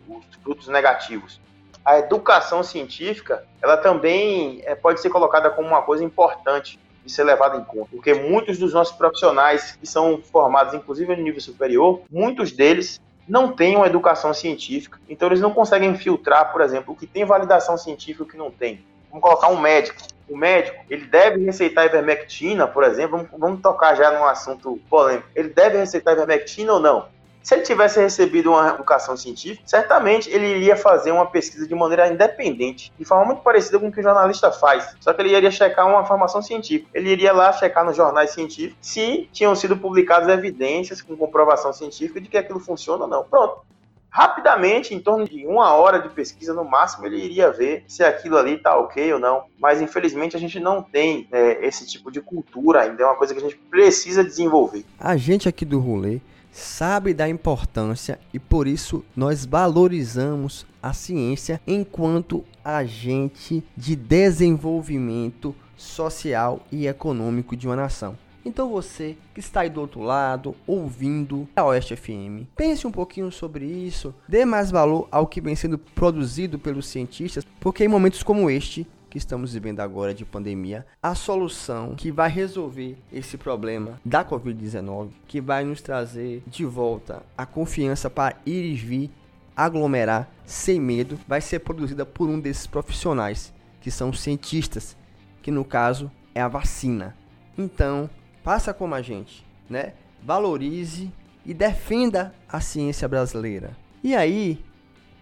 os 0.08 0.26
frutos 0.44 0.68
negativos. 0.68 1.42
A 1.84 2.00
educação 2.00 2.64
científica, 2.64 3.46
ela 3.62 3.78
também 3.78 4.62
é, 4.66 4.76
pode 4.76 5.00
ser 5.00 5.10
colocada 5.10 5.50
como 5.50 5.70
uma 5.70 5.82
coisa 5.82 6.04
importante 6.04 6.80
de 7.06 7.12
ser 7.12 7.24
levada 7.24 7.58
em 7.58 7.64
conta, 7.64 7.88
porque 7.92 8.14
muitos 8.14 8.58
dos 8.58 8.74
nossos 8.74 8.96
profissionais 8.96 9.78
que 9.78 9.88
são 9.88 10.22
formados, 10.22 10.74
inclusive 10.74 11.16
no 11.16 11.24
nível 11.24 11.40
superior, 11.40 12.02
muitos 12.12 12.52
deles 12.52 13.02
não 13.28 13.52
têm 13.52 13.76
uma 13.76 13.88
educação 13.88 14.34
científica, 14.34 15.00
então 15.10 15.28
eles 15.28 15.42
não 15.42 15.54
conseguem 15.54 15.96
filtrar, 15.96 16.52
por 16.52 16.62
exemplo, 16.62 16.94
o 16.94 16.98
que 16.98 17.06
tem 17.06 17.26
validação 17.26 17.78
científica 17.78 18.24
e 18.24 18.26
o 18.26 18.30
que 18.30 18.38
não 18.38 18.50
tem. 18.50 18.84
Vamos 19.10 19.24
colocar 19.24 19.50
um 19.50 19.60
médico. 19.60 20.02
O 20.30 20.36
médico, 20.36 20.84
ele 20.90 21.06
deve 21.06 21.44
receitar 21.46 21.86
ivermectina, 21.86 22.68
por 22.68 22.84
exemplo, 22.84 23.18
vamos, 23.18 23.32
vamos 23.40 23.62
tocar 23.62 23.96
já 23.96 24.12
num 24.12 24.26
assunto 24.26 24.80
polêmico. 24.90 25.28
Ele 25.34 25.50
deve 25.50 25.78
receitar 25.78 26.14
ivermectina 26.14 26.74
ou 26.74 26.80
não? 26.80 27.06
Se 27.48 27.56
ele 27.56 27.64
tivesse 27.64 27.98
recebido 27.98 28.52
uma 28.52 28.72
educação 28.72 29.16
científica, 29.16 29.64
certamente 29.66 30.30
ele 30.30 30.48
iria 30.48 30.76
fazer 30.76 31.14
uma 31.14 31.26
pesquisa 31.26 31.66
de 31.66 31.74
maneira 31.74 32.12
independente, 32.12 32.92
de 33.00 33.06
forma 33.06 33.24
muito 33.24 33.42
parecida 33.42 33.80
com 33.80 33.88
o 33.88 33.92
que 33.92 34.02
o 34.02 34.04
jornalista 34.04 34.52
faz. 34.52 34.94
Só 35.00 35.14
que 35.14 35.22
ele 35.22 35.34
iria 35.34 35.50
checar 35.50 35.88
uma 35.88 36.04
formação 36.04 36.42
científica. 36.42 36.90
Ele 36.94 37.10
iria 37.10 37.32
lá 37.32 37.54
checar 37.54 37.86
nos 37.86 37.96
jornais 37.96 38.32
científicos 38.32 38.76
se 38.82 39.30
tinham 39.32 39.56
sido 39.56 39.78
publicadas 39.78 40.28
evidências 40.28 41.02
com 41.02 41.16
comprovação 41.16 41.72
científica 41.72 42.20
de 42.20 42.28
que 42.28 42.38
aquilo 42.38 42.60
funciona 42.60 43.06
ou 43.06 43.10
não. 43.10 43.24
Pronto 43.24 43.62
rapidamente, 44.10 44.96
em 44.96 45.00
torno 45.00 45.28
de 45.28 45.46
uma 45.46 45.74
hora 45.74 46.00
de 46.00 46.10
pesquisa 46.10 46.52
no 46.52 46.66
máximo, 46.66 47.06
ele 47.06 47.24
iria 47.24 47.52
ver 47.52 47.84
se 47.88 48.04
aquilo 48.04 48.36
ali 48.36 48.56
está 48.56 48.76
ok 48.76 49.14
ou 49.14 49.20
não. 49.20 49.44
Mas 49.60 49.80
infelizmente 49.80 50.36
a 50.36 50.40
gente 50.40 50.60
não 50.60 50.82
tem 50.82 51.28
é, 51.32 51.64
esse 51.64 51.86
tipo 51.86 52.12
de 52.12 52.20
cultura 52.20 52.82
ainda, 52.82 53.04
é 53.04 53.06
uma 53.06 53.16
coisa 53.16 53.34
que 53.34 53.40
a 53.40 53.44
gente 53.44 53.58
precisa 53.70 54.24
desenvolver. 54.24 54.84
A 55.00 55.16
gente 55.16 55.48
aqui 55.48 55.64
do 55.64 55.80
rolê 55.80 56.20
sabe 56.58 57.14
da 57.14 57.30
importância 57.30 58.20
e 58.34 58.40
por 58.40 58.68
isso 58.68 59.06
nós 59.16 59.46
valorizamos 59.46 60.66
a 60.82 60.92
ciência 60.92 61.62
enquanto 61.68 62.44
agente 62.66 63.64
de 63.76 63.96
desenvolvimento 63.96 65.56
social 65.76 66.66
e 66.72 66.88
econômico 66.88 67.56
de 67.56 67.68
uma 67.68 67.76
nação. 67.76 68.18
Então 68.44 68.70
você 68.70 69.16
que 69.36 69.40
está 69.40 69.62
aí 69.62 69.70
do 69.70 69.82
outro 69.82 70.02
lado, 70.02 70.56
ouvindo 70.66 71.48
a 71.56 71.64
Oeste 71.66 71.96
FM, 71.96 72.48
pense 72.56 72.88
um 72.88 72.92
pouquinho 72.92 73.32
sobre 73.32 73.66
isso, 73.66 74.16
dê 74.28 74.44
mais 74.44 74.72
valor 74.72 75.08
ao 75.12 75.28
que 75.28 75.42
vem 75.42 75.56
sendo 75.56 75.78
produzido 75.78 76.58
pelos 76.58 76.88
cientistas, 76.88 77.46
porque 77.60 77.84
em 77.84 77.90
momentos 77.90 78.24
como 78.24 78.50
este, 78.50 78.88
que 79.18 79.20
estamos 79.20 79.54
vivendo 79.54 79.80
agora 79.80 80.14
de 80.14 80.24
pandemia, 80.24 80.86
a 81.02 81.16
solução 81.16 81.96
que 81.96 82.12
vai 82.12 82.30
resolver 82.30 82.96
esse 83.12 83.36
problema 83.36 84.00
da 84.06 84.24
Covid-19, 84.24 85.10
que 85.28 85.42
vai 85.42 85.64
nos 85.64 85.82
trazer 85.82 86.44
de 86.46 86.64
volta 86.64 87.24
a 87.36 87.44
confiança 87.44 88.12
para 88.12 88.36
ir 88.46 88.64
e 88.64 88.76
vir, 88.76 89.12
aglomerar 89.56 90.30
sem 90.46 90.80
medo, 90.80 91.20
vai 91.28 91.42
ser 91.42 91.60
produzida 91.60 92.06
por 92.06 92.30
um 92.30 92.40
desses 92.40 92.68
profissionais, 92.68 93.52
que 93.82 93.90
são 93.90 94.14
cientistas, 94.14 94.96
que 95.42 95.50
no 95.50 95.66
caso 95.66 96.12
é 96.36 96.42
a 96.42 96.48
vacina. 96.48 97.18
Então, 97.58 98.08
faça 98.44 98.72
como 98.72 98.94
a 98.94 99.02
gente, 99.02 99.44
né? 99.68 99.94
Valorize 100.24 101.12
e 101.44 101.56
defenda 101.56 102.36
a 102.48 102.62
ciência 102.62 103.08
brasileira. 103.08 103.76
E 104.04 104.16
aí, 104.16 104.64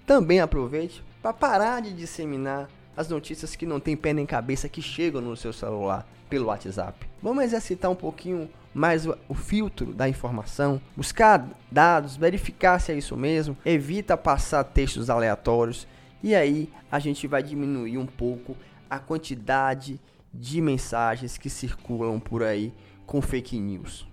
também 0.05 0.41
aproveite 0.41 1.01
para 1.21 1.31
parar 1.31 1.81
de 1.81 1.93
disseminar 1.93 2.69
as 2.95 3.09
notícias 3.09 3.55
que 3.55 3.65
não 3.65 3.79
tem 3.79 3.95
pé 3.95 4.13
nem 4.13 4.25
cabeça 4.25 4.69
que 4.69 4.81
chegam 4.81 5.21
no 5.21 5.35
seu 5.35 5.51
celular 5.51 6.07
pelo 6.29 6.47
WhatsApp. 6.47 7.05
Vamos 7.21 7.43
exercitar 7.43 7.91
um 7.91 7.95
pouquinho 7.95 8.49
mais 8.73 9.05
o 9.05 9.33
filtro 9.33 9.93
da 9.93 10.09
informação, 10.09 10.81
buscar 10.97 11.47
dados, 11.71 12.17
verificar 12.17 12.79
se 12.79 12.91
é 12.91 12.97
isso 12.97 13.15
mesmo, 13.15 13.57
evita 13.65 14.17
passar 14.17 14.63
textos 14.65 15.09
aleatórios 15.09 15.87
e 16.21 16.35
aí 16.35 16.69
a 16.91 16.99
gente 16.99 17.25
vai 17.25 17.41
diminuir 17.41 17.97
um 17.97 18.05
pouco 18.05 18.55
a 18.89 18.99
quantidade 18.99 19.99
de 20.33 20.59
mensagens 20.59 21.37
que 21.37 21.49
circulam 21.49 22.19
por 22.19 22.43
aí 22.43 22.73
com 23.05 23.21
fake 23.21 23.57
news. 23.59 24.05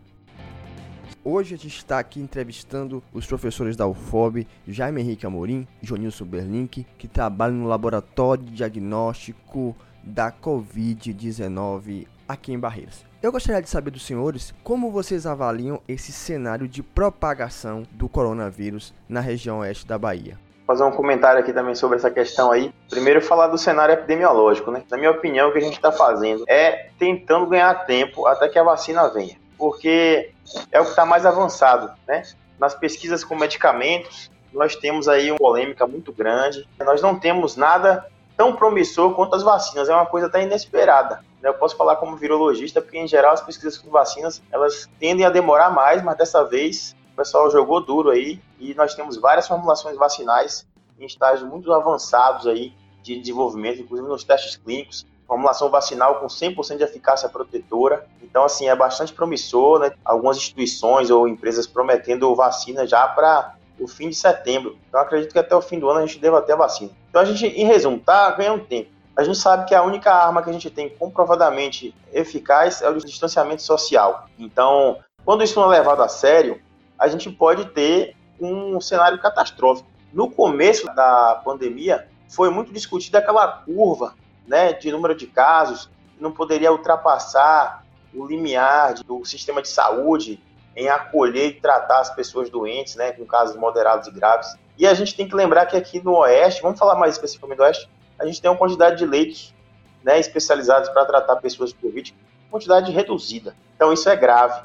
Hoje 1.24 1.54
a 1.54 1.58
gente 1.58 1.76
está 1.76 2.00
aqui 2.00 2.20
entrevistando 2.20 3.00
os 3.14 3.24
professores 3.24 3.76
da 3.76 3.86
UFOB, 3.86 4.44
Jaime 4.66 5.02
Henrique 5.02 5.24
Amorim 5.24 5.68
e 5.80 5.86
Jonilson 5.86 6.24
Berlink, 6.24 6.84
que 6.98 7.06
trabalham 7.06 7.58
no 7.58 7.68
laboratório 7.68 8.42
de 8.42 8.50
diagnóstico 8.50 9.76
da 10.02 10.32
Covid-19 10.32 12.08
aqui 12.26 12.52
em 12.52 12.58
Barreiras. 12.58 13.04
Eu 13.22 13.30
gostaria 13.30 13.62
de 13.62 13.70
saber 13.70 13.92
dos 13.92 14.04
senhores 14.04 14.52
como 14.64 14.90
vocês 14.90 15.24
avaliam 15.24 15.80
esse 15.86 16.10
cenário 16.10 16.66
de 16.66 16.82
propagação 16.82 17.84
do 17.92 18.08
coronavírus 18.08 18.92
na 19.08 19.20
região 19.20 19.60
oeste 19.60 19.86
da 19.86 19.96
Bahia 19.96 20.36
fazer 20.64 20.84
um 20.84 20.92
comentário 20.92 21.38
aqui 21.38 21.52
também 21.52 21.74
sobre 21.74 21.98
essa 21.98 22.10
questão 22.10 22.50
aí. 22.50 22.72
Primeiro, 22.88 23.20
falar 23.20 23.48
do 23.48 23.58
cenário 23.58 23.92
epidemiológico, 23.92 24.70
né? 24.70 24.82
Na 24.90 24.96
minha 24.96 25.10
opinião, 25.10 25.50
o 25.50 25.52
que 25.52 25.58
a 25.58 25.60
gente 25.60 25.74
está 25.74 25.92
fazendo 25.92 26.44
é 26.48 26.88
tentando 26.98 27.46
ganhar 27.46 27.74
tempo 27.84 28.26
até 28.26 28.48
que 28.48 28.58
a 28.58 28.62
vacina 28.62 29.06
venha 29.08 29.36
porque 29.62 30.32
é 30.70 30.80
o 30.80 30.84
que 30.84 30.90
está 30.90 31.04
mais 31.04 31.26
avançado, 31.26 31.92
né? 32.06 32.22
Nas 32.58 32.74
pesquisas 32.74 33.24
com 33.24 33.34
medicamentos, 33.34 34.30
nós 34.52 34.76
temos 34.76 35.08
aí 35.08 35.30
uma 35.30 35.38
polêmica 35.38 35.86
muito 35.86 36.12
grande. 36.12 36.68
Nós 36.78 37.00
não 37.00 37.18
temos 37.18 37.56
nada 37.56 38.06
tão 38.36 38.54
promissor 38.54 39.14
quanto 39.14 39.34
as 39.34 39.42
vacinas, 39.42 39.88
é 39.88 39.94
uma 39.94 40.06
coisa 40.06 40.26
até 40.26 40.42
inesperada. 40.42 41.24
Né? 41.40 41.48
Eu 41.48 41.54
posso 41.54 41.76
falar 41.76 41.96
como 41.96 42.16
virologista, 42.16 42.80
porque 42.80 42.98
em 42.98 43.06
geral 43.06 43.34
as 43.34 43.40
pesquisas 43.40 43.78
com 43.78 43.90
vacinas 43.90 44.42
elas 44.50 44.88
tendem 44.98 45.24
a 45.24 45.30
demorar 45.30 45.70
mais, 45.70 46.02
mas 46.02 46.16
dessa 46.16 46.44
vez 46.44 46.96
o 47.12 47.16
pessoal 47.16 47.50
jogou 47.50 47.80
duro 47.80 48.10
aí 48.10 48.40
e 48.58 48.74
nós 48.74 48.94
temos 48.94 49.16
várias 49.16 49.46
formulações 49.46 49.96
vacinais 49.96 50.66
em 50.98 51.04
estágios 51.04 51.48
muito 51.48 51.72
avançados 51.72 52.46
aí 52.46 52.72
de 53.02 53.18
desenvolvimento, 53.18 53.80
inclusive 53.80 54.08
nos 54.08 54.24
testes 54.24 54.56
clínicos 54.56 55.06
formulação 55.32 55.70
vacinal 55.70 56.16
com 56.16 56.26
100% 56.26 56.76
de 56.76 56.84
eficácia 56.84 57.26
protetora. 57.26 58.06
Então, 58.22 58.44
assim, 58.44 58.68
é 58.68 58.76
bastante 58.76 59.14
promissor, 59.14 59.78
né? 59.78 59.92
Algumas 60.04 60.36
instituições 60.36 61.08
ou 61.10 61.26
empresas 61.26 61.66
prometendo 61.66 62.34
vacina 62.34 62.86
já 62.86 63.08
para 63.08 63.54
o 63.80 63.88
fim 63.88 64.10
de 64.10 64.14
setembro. 64.14 64.76
Então, 64.86 65.00
acredito 65.00 65.32
que 65.32 65.38
até 65.38 65.56
o 65.56 65.62
fim 65.62 65.78
do 65.78 65.88
ano 65.88 66.00
a 66.00 66.06
gente 66.06 66.18
deva 66.18 66.42
ter 66.42 66.52
a 66.52 66.56
vacina. 66.56 66.90
Então, 67.08 67.22
a 67.22 67.24
gente, 67.24 67.46
em 67.46 67.64
resumo, 67.64 67.98
tá 67.98 68.30
ganhando 68.32 68.66
tempo. 68.66 68.90
A 69.16 69.24
gente 69.24 69.38
sabe 69.38 69.66
que 69.66 69.74
a 69.74 69.82
única 69.82 70.12
arma 70.12 70.42
que 70.42 70.50
a 70.50 70.52
gente 70.52 70.68
tem 70.68 70.90
comprovadamente 70.90 71.94
eficaz 72.12 72.82
é 72.82 72.90
o 72.90 72.98
distanciamento 72.98 73.62
social. 73.62 74.26
Então, 74.38 74.98
quando 75.24 75.42
isso 75.42 75.58
não 75.58 75.72
é 75.72 75.78
levado 75.78 76.02
a 76.02 76.08
sério, 76.08 76.60
a 76.98 77.08
gente 77.08 77.30
pode 77.30 77.64
ter 77.70 78.14
um 78.38 78.78
cenário 78.82 79.18
catastrófico. 79.18 79.88
No 80.12 80.30
começo 80.30 80.84
da 80.94 81.40
pandemia, 81.42 82.06
foi 82.28 82.50
muito 82.50 82.70
discutida 82.70 83.18
aquela 83.18 83.48
curva 83.48 84.14
né, 84.46 84.72
de 84.72 84.90
número 84.90 85.14
de 85.14 85.26
casos, 85.26 85.90
não 86.18 86.32
poderia 86.32 86.72
ultrapassar 86.72 87.84
o 88.14 88.26
limiar 88.26 88.94
do 88.94 89.24
sistema 89.24 89.62
de 89.62 89.68
saúde 89.68 90.42
em 90.76 90.88
acolher 90.88 91.48
e 91.48 91.60
tratar 91.60 92.00
as 92.00 92.14
pessoas 92.14 92.48
doentes, 92.50 92.96
né, 92.96 93.12
com 93.12 93.24
casos 93.26 93.56
moderados 93.56 94.08
e 94.08 94.10
graves. 94.10 94.56
E 94.78 94.86
a 94.86 94.94
gente 94.94 95.14
tem 95.14 95.28
que 95.28 95.34
lembrar 95.34 95.66
que 95.66 95.76
aqui 95.76 96.02
no 96.02 96.16
Oeste, 96.18 96.62
vamos 96.62 96.78
falar 96.78 96.96
mais 96.96 97.14
especificamente 97.14 97.58
do 97.58 97.62
Oeste, 97.64 97.88
a 98.18 98.26
gente 98.26 98.40
tem 98.40 98.50
uma 98.50 98.56
quantidade 98.56 98.96
de 98.96 99.06
leitos 99.06 99.54
né, 100.02 100.18
especializados 100.18 100.88
para 100.88 101.04
tratar 101.04 101.36
pessoas 101.36 101.72
com 101.72 101.80
Covid, 101.88 102.14
quantidade 102.50 102.90
reduzida. 102.90 103.56
Então 103.76 103.92
isso 103.92 104.08
é 104.08 104.16
grave. 104.16 104.62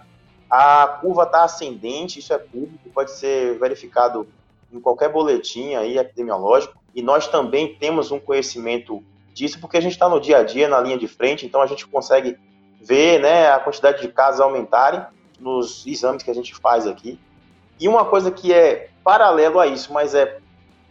A 0.50 1.00
curva 1.02 1.24
está 1.24 1.44
ascendente, 1.44 2.20
isso 2.20 2.34
é 2.34 2.38
público, 2.38 2.90
pode 2.94 3.12
ser 3.12 3.58
verificado 3.60 4.28
em 4.72 4.80
qualquer 4.80 5.10
boletim 5.10 5.76
aí 5.76 5.98
epidemiológico. 5.98 6.78
E 6.96 7.02
nós 7.02 7.28
também 7.28 7.76
temos 7.76 8.12
um 8.12 8.20
conhecimento 8.20 9.04
disso, 9.38 9.60
porque 9.60 9.78
a 9.78 9.82
gente 9.82 9.92
está 9.92 10.10
no 10.10 10.20
dia 10.20 10.40
a 10.40 10.44
dia, 10.44 10.68
na 10.68 10.82
linha 10.82 10.98
de 10.98 11.08
frente, 11.08 11.46
então 11.46 11.62
a 11.62 11.68
gente 11.68 11.86
consegue 11.88 12.38
ver 12.82 13.22
né, 13.22 13.52
a 13.52 13.60
quantidade 13.60 14.02
de 14.02 14.08
casos 14.08 14.42
aumentarem 14.42 15.06
nos 15.40 15.86
exames 15.86 16.24
que 16.24 16.32
a 16.32 16.34
gente 16.34 16.56
faz 16.56 16.88
aqui. 16.88 17.20
E 17.80 17.88
uma 17.88 18.06
coisa 18.06 18.32
que 18.32 18.52
é 18.52 18.90
paralelo 19.04 19.60
a 19.60 19.68
isso, 19.68 19.94
mas 19.94 20.16
é 20.16 20.40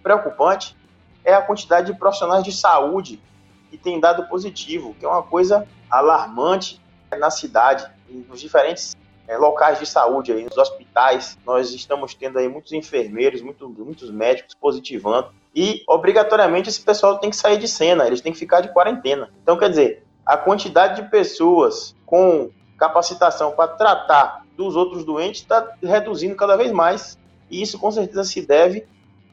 preocupante, 0.02 0.76
é 1.24 1.34
a 1.34 1.42
quantidade 1.42 1.92
de 1.92 1.98
profissionais 1.98 2.44
de 2.44 2.52
saúde 2.52 3.20
que 3.68 3.76
tem 3.76 3.98
dado 3.98 4.28
positivo, 4.28 4.94
que 4.94 5.04
é 5.04 5.08
uma 5.08 5.24
coisa 5.24 5.66
alarmante 5.90 6.80
na 7.18 7.30
cidade, 7.30 7.90
nos 8.08 8.40
diferentes 8.40 8.96
é, 9.26 9.36
locais 9.36 9.80
de 9.80 9.86
saúde, 9.86 10.32
aí, 10.32 10.44
nos 10.44 10.56
hospitais. 10.56 11.36
Nós 11.44 11.72
estamos 11.72 12.14
tendo 12.14 12.38
aí 12.38 12.48
muitos 12.48 12.72
enfermeiros, 12.72 13.42
muito, 13.42 13.68
muitos 13.68 14.08
médicos 14.10 14.54
positivando. 14.54 15.30
E, 15.56 15.82
obrigatoriamente, 15.88 16.68
esse 16.68 16.82
pessoal 16.82 17.18
tem 17.18 17.30
que 17.30 17.36
sair 17.36 17.58
de 17.58 17.66
cena, 17.66 18.06
eles 18.06 18.20
têm 18.20 18.30
que 18.30 18.38
ficar 18.38 18.60
de 18.60 18.68
quarentena. 18.68 19.30
Então, 19.42 19.56
quer 19.56 19.70
dizer, 19.70 20.04
a 20.24 20.36
quantidade 20.36 21.00
de 21.00 21.08
pessoas 21.08 21.96
com 22.04 22.50
capacitação 22.76 23.52
para 23.52 23.68
tratar 23.68 24.44
dos 24.54 24.76
outros 24.76 25.02
doentes 25.02 25.40
está 25.40 25.72
reduzindo 25.82 26.36
cada 26.36 26.56
vez 26.56 26.70
mais. 26.70 27.18
E 27.50 27.62
isso 27.62 27.78
com 27.78 27.90
certeza 27.90 28.24
se 28.24 28.44
deve 28.44 28.86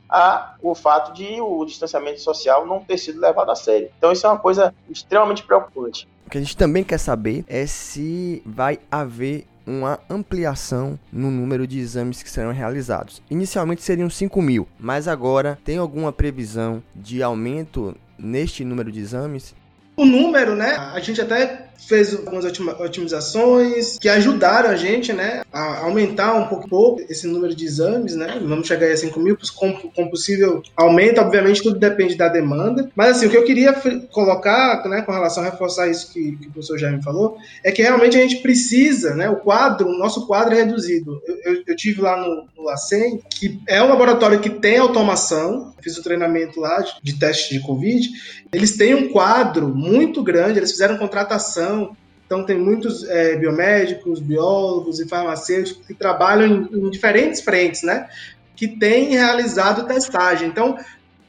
ao 0.07 0.75
fato 0.75 1.13
de 1.13 1.41
o 1.41 1.65
distanciamento 1.65 2.21
social 2.21 2.67
não 2.67 2.79
ter 2.79 2.97
sido 2.97 3.19
levado 3.19 3.49
a 3.49 3.55
sério. 3.55 3.89
Então 3.97 4.11
isso 4.11 4.25
é 4.27 4.29
uma 4.29 4.37
coisa 4.37 4.73
extremamente 4.87 5.43
preocupante. 5.43 6.07
O 6.27 6.29
que 6.29 6.37
a 6.37 6.41
gente 6.41 6.55
também 6.55 6.83
quer 6.83 6.99
saber 6.99 7.43
é 7.47 7.65
se 7.65 8.43
vai 8.45 8.79
haver 8.91 9.47
uma 9.65 9.99
ampliação 10.09 10.99
no 11.11 11.31
número 11.31 11.65
de 11.65 11.79
exames 11.79 12.21
que 12.21 12.29
serão 12.29 12.51
realizados. 12.51 13.21
Inicialmente 13.29 13.81
seriam 13.81 14.09
5 14.09 14.41
mil, 14.41 14.67
mas 14.79 15.07
agora 15.07 15.57
tem 15.63 15.77
alguma 15.77 16.11
previsão 16.11 16.83
de 16.95 17.23
aumento 17.23 17.95
neste 18.17 18.63
número 18.63 18.91
de 18.91 18.99
exames? 18.99 19.55
O 19.95 20.05
número, 20.05 20.55
né? 20.55 20.75
A 20.75 20.99
gente 20.99 21.21
até 21.21 21.62
fez 21.87 22.13
algumas 22.13 22.45
otimizações 22.45 23.97
que 23.99 24.09
ajudaram 24.09 24.69
a 24.69 24.75
gente, 24.75 25.11
né, 25.11 25.43
a 25.51 25.79
aumentar 25.79 26.33
um 26.33 26.47
pouco 26.47 27.01
esse 27.09 27.27
número 27.27 27.55
de 27.55 27.65
exames, 27.65 28.15
né? 28.15 28.39
Vamos 28.41 28.67
chegar 28.67 28.91
a 28.91 28.97
5 28.97 29.19
mil 29.19 29.37
com, 29.55 29.73
com 29.73 30.09
possível 30.09 30.61
aumento. 30.75 31.19
Obviamente, 31.19 31.61
tudo 31.61 31.77
depende 31.77 32.15
da 32.15 32.27
demanda. 32.27 32.89
Mas, 32.95 33.17
assim, 33.17 33.27
o 33.27 33.29
que 33.29 33.37
eu 33.37 33.43
queria 33.43 33.73
colocar, 34.11 34.87
né, 34.87 35.01
com 35.01 35.11
relação 35.11 35.43
a 35.43 35.49
reforçar 35.49 35.87
isso 35.87 36.11
que, 36.11 36.37
que 36.37 36.47
o 36.47 36.51
professor 36.51 36.77
Jaime 36.77 37.03
falou, 37.03 37.37
é 37.63 37.71
que 37.71 37.81
realmente 37.81 38.17
a 38.17 38.21
gente 38.21 38.37
precisa, 38.37 39.15
né, 39.15 39.29
o 39.29 39.37
quadro, 39.37 39.87
o 39.87 39.97
nosso 39.97 40.25
quadro 40.25 40.53
é 40.53 40.63
reduzido. 40.63 41.21
Eu, 41.27 41.37
eu, 41.43 41.63
eu 41.67 41.75
tive 41.75 42.01
lá 42.01 42.17
no, 42.17 42.47
no 42.55 42.63
LACEN, 42.63 43.21
que 43.29 43.59
é 43.67 43.81
um 43.81 43.89
laboratório 43.89 44.39
que 44.39 44.49
tem 44.49 44.77
automação, 44.77 45.73
fiz 45.81 45.97
o 45.97 46.03
treinamento 46.03 46.59
lá 46.59 46.81
de, 46.81 46.93
de 47.03 47.19
teste 47.19 47.53
de 47.53 47.59
Covid, 47.61 48.09
eles 48.53 48.77
têm 48.77 48.95
um 48.95 49.09
quadro 49.09 49.67
muito 49.67 50.23
grande, 50.23 50.59
eles 50.59 50.71
fizeram 50.71 50.97
contratação 50.97 51.95
então, 52.33 52.43
tem 52.43 52.57
muitos 52.57 53.03
é, 53.03 53.35
biomédicos, 53.35 54.19
biólogos 54.19 54.99
e 54.99 55.07
farmacêuticos 55.07 55.85
que 55.85 55.93
trabalham 55.93 56.47
em, 56.47 56.79
em, 56.79 56.89
diferentes 56.89 57.41
frentes, 57.41 57.83
né? 57.83 58.09
Que 58.55 58.67
têm 58.67 59.09
realizado 59.09 59.85
testagem. 59.85 60.47
Então, 60.47 60.75